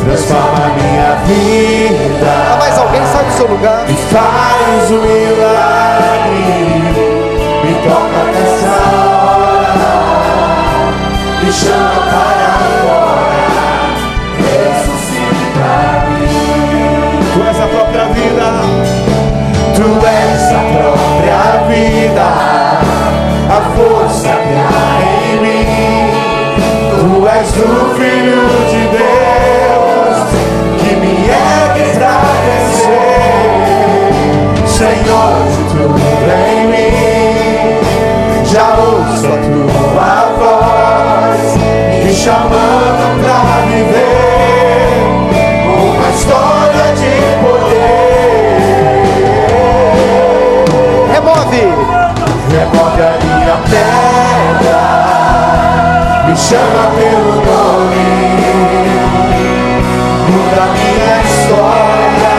transforma 0.05 0.65
minha 0.81 1.11
vida. 1.25 2.33
Mais 2.57 2.77
alguém? 2.77 3.01
Sai 3.11 3.25
do 3.25 3.31
seu 3.33 3.47
lugar. 3.47 3.83
e 3.89 3.93
faz 3.93 4.91
um 4.91 5.01
milagre, 5.01 6.55
me 7.63 7.73
toca 7.83 8.21
nessa 8.31 8.75
hora, 8.95 9.93
me 11.43 11.51
chama 11.51 11.99
para 12.09 12.64
muda 60.55 60.67
minha 60.71 61.15
história, 61.21 62.35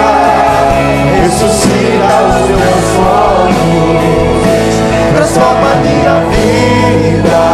ressuscita 1.21 2.15
os 2.25 2.49
meus 2.49 2.85
sonhos, 2.97 4.75
transforma 5.15 5.71
minha 5.83 6.17
vida 6.31 7.45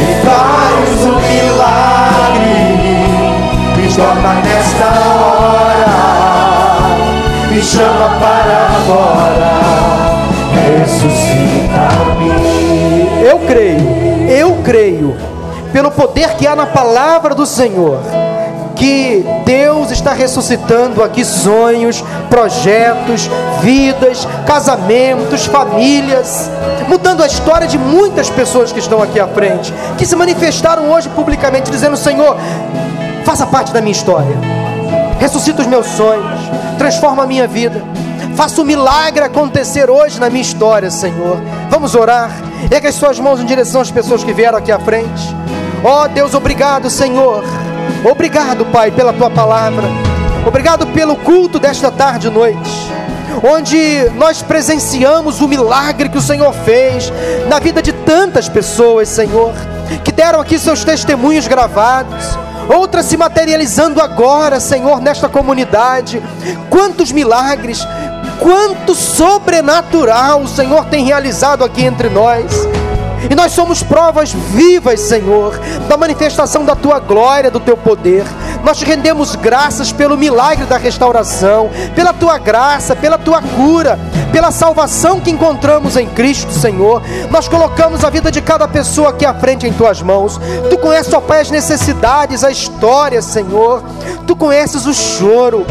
e 0.00 0.02
faz 0.24 0.98
um 1.04 1.16
milagre, 1.18 2.58
me 3.76 3.86
toca 3.96 4.32
nesta 4.44 4.88
hora, 5.10 5.98
me 7.50 7.60
chama 7.62 8.08
para 8.20 8.60
fora 8.86 9.56
ressuscita-me. 10.86 12.30
Eu 13.24 13.38
creio, 13.40 13.86
eu 14.28 14.62
creio, 14.62 15.16
pelo 15.72 15.90
poder 15.90 16.36
que 16.36 16.46
há 16.46 16.54
na 16.56 16.66
palavra 16.66 17.34
do 17.34 17.44
Senhor, 17.44 18.00
que 18.86 19.26
Deus 19.44 19.90
está 19.90 20.12
ressuscitando 20.12 21.02
aqui 21.02 21.24
sonhos, 21.24 22.04
projetos, 22.30 23.28
vidas, 23.60 24.28
casamentos, 24.46 25.44
famílias, 25.46 26.48
mudando 26.86 27.20
a 27.20 27.26
história 27.26 27.66
de 27.66 27.76
muitas 27.76 28.30
pessoas 28.30 28.70
que 28.70 28.78
estão 28.78 29.02
aqui 29.02 29.18
à 29.18 29.26
frente, 29.26 29.74
que 29.98 30.06
se 30.06 30.14
manifestaram 30.14 30.88
hoje 30.88 31.08
publicamente, 31.08 31.68
dizendo: 31.68 31.96
Senhor, 31.96 32.36
faça 33.24 33.44
parte 33.44 33.72
da 33.72 33.80
minha 33.80 33.90
história, 33.90 34.38
ressuscita 35.18 35.62
os 35.62 35.66
meus 35.66 35.86
sonhos, 35.86 36.40
transforma 36.78 37.24
a 37.24 37.26
minha 37.26 37.48
vida. 37.48 37.82
Faça 38.36 38.60
o 38.60 38.64
um 38.64 38.66
milagre 38.66 39.24
acontecer 39.24 39.88
hoje 39.88 40.20
na 40.20 40.28
minha 40.28 40.42
história, 40.42 40.90
Senhor. 40.90 41.40
Vamos 41.70 41.94
orar. 41.94 42.30
Ergue 42.70 42.86
as 42.86 42.94
suas 42.94 43.18
mãos 43.18 43.40
em 43.40 43.46
direção 43.46 43.80
às 43.80 43.90
pessoas 43.90 44.22
que 44.22 44.32
vieram 44.34 44.58
aqui 44.58 44.70
à 44.70 44.78
frente. 44.78 45.34
Ó 45.82 46.04
oh, 46.04 46.08
Deus, 46.08 46.34
obrigado, 46.34 46.90
Senhor. 46.90 47.42
Obrigado, 48.04 48.64
Pai, 48.66 48.90
pela 48.90 49.12
tua 49.12 49.30
palavra. 49.30 49.84
Obrigado 50.46 50.86
pelo 50.88 51.16
culto 51.16 51.58
desta 51.58 51.90
tarde 51.90 52.28
e 52.28 52.30
noite, 52.30 52.92
onde 53.42 54.08
nós 54.16 54.42
presenciamos 54.42 55.40
o 55.40 55.48
milagre 55.48 56.08
que 56.08 56.18
o 56.18 56.22
Senhor 56.22 56.52
fez 56.52 57.12
na 57.48 57.58
vida 57.58 57.82
de 57.82 57.92
tantas 57.92 58.48
pessoas, 58.48 59.08
Senhor, 59.08 59.52
que 60.04 60.12
deram 60.12 60.40
aqui 60.40 60.58
seus 60.58 60.84
testemunhos 60.84 61.48
gravados 61.48 62.38
outras 62.68 63.06
se 63.06 63.16
materializando 63.16 64.00
agora, 64.00 64.60
Senhor, 64.60 65.00
nesta 65.00 65.28
comunidade. 65.28 66.22
Quantos 66.68 67.12
milagres, 67.12 67.86
quanto 68.40 68.94
sobrenatural 68.94 70.42
o 70.42 70.48
Senhor 70.48 70.84
tem 70.86 71.04
realizado 71.04 71.64
aqui 71.64 71.84
entre 71.84 72.08
nós. 72.08 72.44
E 73.30 73.34
nós 73.34 73.52
somos 73.52 73.82
provas 73.82 74.32
vivas, 74.32 75.00
Senhor, 75.00 75.58
da 75.88 75.96
manifestação 75.96 76.64
da 76.64 76.74
tua 76.74 76.98
glória, 76.98 77.50
do 77.50 77.60
teu 77.60 77.76
poder. 77.76 78.24
Nós 78.64 78.78
te 78.78 78.84
rendemos 78.84 79.36
graças 79.36 79.92
pelo 79.92 80.16
milagre 80.16 80.66
da 80.66 80.76
restauração, 80.76 81.70
pela 81.94 82.12
tua 82.12 82.38
graça, 82.38 82.96
pela 82.96 83.18
tua 83.18 83.40
cura, 83.42 83.98
pela 84.32 84.50
salvação 84.50 85.20
que 85.20 85.30
encontramos 85.30 85.96
em 85.96 86.06
Cristo, 86.08 86.52
Senhor. 86.52 87.02
Nós 87.30 87.48
colocamos 87.48 88.04
a 88.04 88.10
vida 88.10 88.30
de 88.30 88.40
cada 88.40 88.66
pessoa 88.68 89.10
aqui 89.10 89.24
à 89.24 89.34
frente 89.34 89.66
em 89.66 89.72
tuas 89.72 90.02
mãos. 90.02 90.40
Tu 90.68 90.78
conheces, 90.78 91.12
ó 91.12 91.20
Pai, 91.20 91.40
as 91.40 91.50
necessidades, 91.50 92.44
a 92.44 92.50
história, 92.50 93.22
Senhor. 93.22 93.82
Tu 94.26 94.36
conheces 94.36 94.86
o 94.86 94.94
choro. 94.94 95.66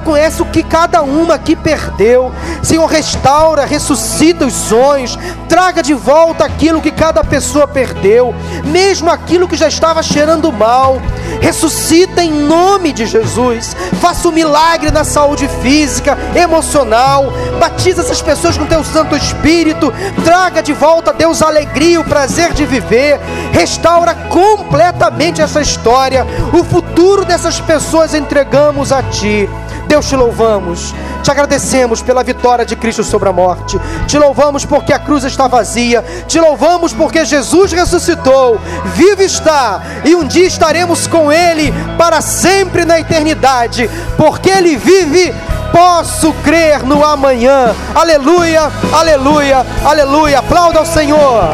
Tu 0.00 0.06
conheces 0.06 0.40
o 0.40 0.46
que 0.46 0.62
cada 0.62 1.02
uma 1.02 1.34
aqui 1.34 1.54
perdeu. 1.54 2.32
Senhor, 2.62 2.86
restaura, 2.86 3.66
ressuscita 3.66 4.46
os 4.46 4.54
sonhos, 4.54 5.18
traga 5.46 5.82
de 5.82 5.92
volta 5.92 6.44
aquilo 6.44 6.80
que 6.80 6.90
cada 6.90 7.22
pessoa 7.22 7.68
perdeu, 7.68 8.34
mesmo 8.64 9.10
aquilo 9.10 9.46
que 9.46 9.56
já 9.56 9.68
estava 9.68 10.02
cheirando 10.02 10.50
mal. 10.50 11.00
Ressuscita 11.40 12.22
em 12.22 12.32
nome 12.32 12.92
de 12.92 13.04
Jesus. 13.04 13.76
Faça 14.00 14.28
um 14.28 14.32
milagre 14.32 14.90
na 14.90 15.04
saúde 15.04 15.46
física, 15.62 16.16
emocional. 16.34 17.30
Batiza 17.58 18.00
essas 18.00 18.22
pessoas 18.22 18.56
com 18.56 18.64
teu 18.64 18.82
Santo 18.82 19.14
Espírito. 19.14 19.92
Traga 20.24 20.62
de 20.62 20.72
volta, 20.72 21.12
Deus, 21.12 21.42
a 21.42 21.48
alegria, 21.48 22.00
o 22.00 22.04
prazer 22.04 22.54
de 22.54 22.64
viver. 22.64 23.20
Restaura 23.52 24.14
completamente 24.14 25.42
essa 25.42 25.60
história. 25.60 26.26
O 26.54 26.64
futuro 26.64 27.24
dessas 27.24 27.60
pessoas 27.60 28.14
entregamos 28.14 28.92
a 28.92 29.02
Ti. 29.02 29.48
Deus, 29.90 30.08
te 30.08 30.14
louvamos, 30.14 30.94
te 31.20 31.32
agradecemos 31.32 32.00
pela 32.00 32.22
vitória 32.22 32.64
de 32.64 32.76
Cristo 32.76 33.02
sobre 33.02 33.28
a 33.28 33.32
morte, 33.32 33.76
te 34.06 34.20
louvamos 34.20 34.64
porque 34.64 34.92
a 34.92 35.00
cruz 35.00 35.24
está 35.24 35.48
vazia, 35.48 36.04
te 36.28 36.40
louvamos 36.40 36.92
porque 36.92 37.24
Jesus 37.24 37.72
ressuscitou, 37.72 38.60
vivo 38.94 39.20
está, 39.20 39.82
e 40.04 40.14
um 40.14 40.24
dia 40.24 40.46
estaremos 40.46 41.08
com 41.08 41.32
Ele 41.32 41.74
para 41.98 42.20
sempre 42.20 42.84
na 42.84 43.00
eternidade, 43.00 43.90
porque 44.16 44.48
Ele 44.48 44.76
vive, 44.76 45.34
posso 45.72 46.32
crer 46.34 46.84
no 46.84 47.04
amanhã. 47.04 47.74
Aleluia, 47.92 48.70
aleluia, 48.92 49.66
aleluia. 49.84 50.38
Aplauda 50.38 50.78
ao 50.78 50.86
Senhor. 50.86 51.48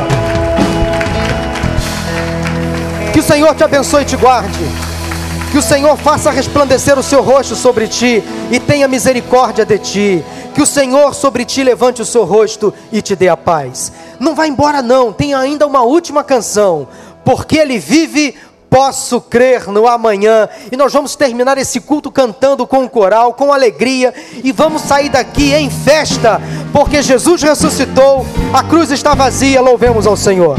Que 3.14 3.20
o 3.20 3.22
Senhor 3.22 3.54
te 3.54 3.64
abençoe 3.64 4.02
e 4.02 4.04
te 4.04 4.16
guarde. 4.16 4.85
Que 5.56 5.60
o 5.60 5.62
Senhor 5.62 5.96
faça 5.96 6.30
resplandecer 6.30 6.98
o 6.98 7.02
seu 7.02 7.22
rosto 7.22 7.56
sobre 7.56 7.88
ti 7.88 8.22
e 8.50 8.60
tenha 8.60 8.86
misericórdia 8.86 9.64
de 9.64 9.78
ti. 9.78 10.24
Que 10.54 10.60
o 10.60 10.66
Senhor 10.66 11.14
sobre 11.14 11.46
ti 11.46 11.64
levante 11.64 12.02
o 12.02 12.04
seu 12.04 12.26
rosto 12.26 12.74
e 12.92 13.00
te 13.00 13.16
dê 13.16 13.30
a 13.30 13.38
paz. 13.38 13.90
Não 14.20 14.34
vá 14.34 14.46
embora 14.46 14.82
não, 14.82 15.14
tem 15.14 15.32
ainda 15.32 15.66
uma 15.66 15.80
última 15.80 16.22
canção. 16.22 16.86
Porque 17.24 17.56
ele 17.56 17.78
vive, 17.78 18.34
posso 18.68 19.18
crer 19.18 19.66
no 19.68 19.88
amanhã. 19.88 20.46
E 20.70 20.76
nós 20.76 20.92
vamos 20.92 21.16
terminar 21.16 21.56
esse 21.56 21.80
culto 21.80 22.10
cantando 22.10 22.66
com 22.66 22.84
o 22.84 22.90
coral, 22.90 23.32
com 23.32 23.50
alegria, 23.50 24.12
e 24.44 24.52
vamos 24.52 24.82
sair 24.82 25.08
daqui 25.08 25.54
em 25.54 25.70
festa, 25.70 26.38
porque 26.70 27.00
Jesus 27.00 27.42
ressuscitou, 27.42 28.26
a 28.52 28.62
cruz 28.62 28.90
está 28.90 29.14
vazia, 29.14 29.62
louvemos 29.62 30.06
ao 30.06 30.18
Senhor. 30.18 30.58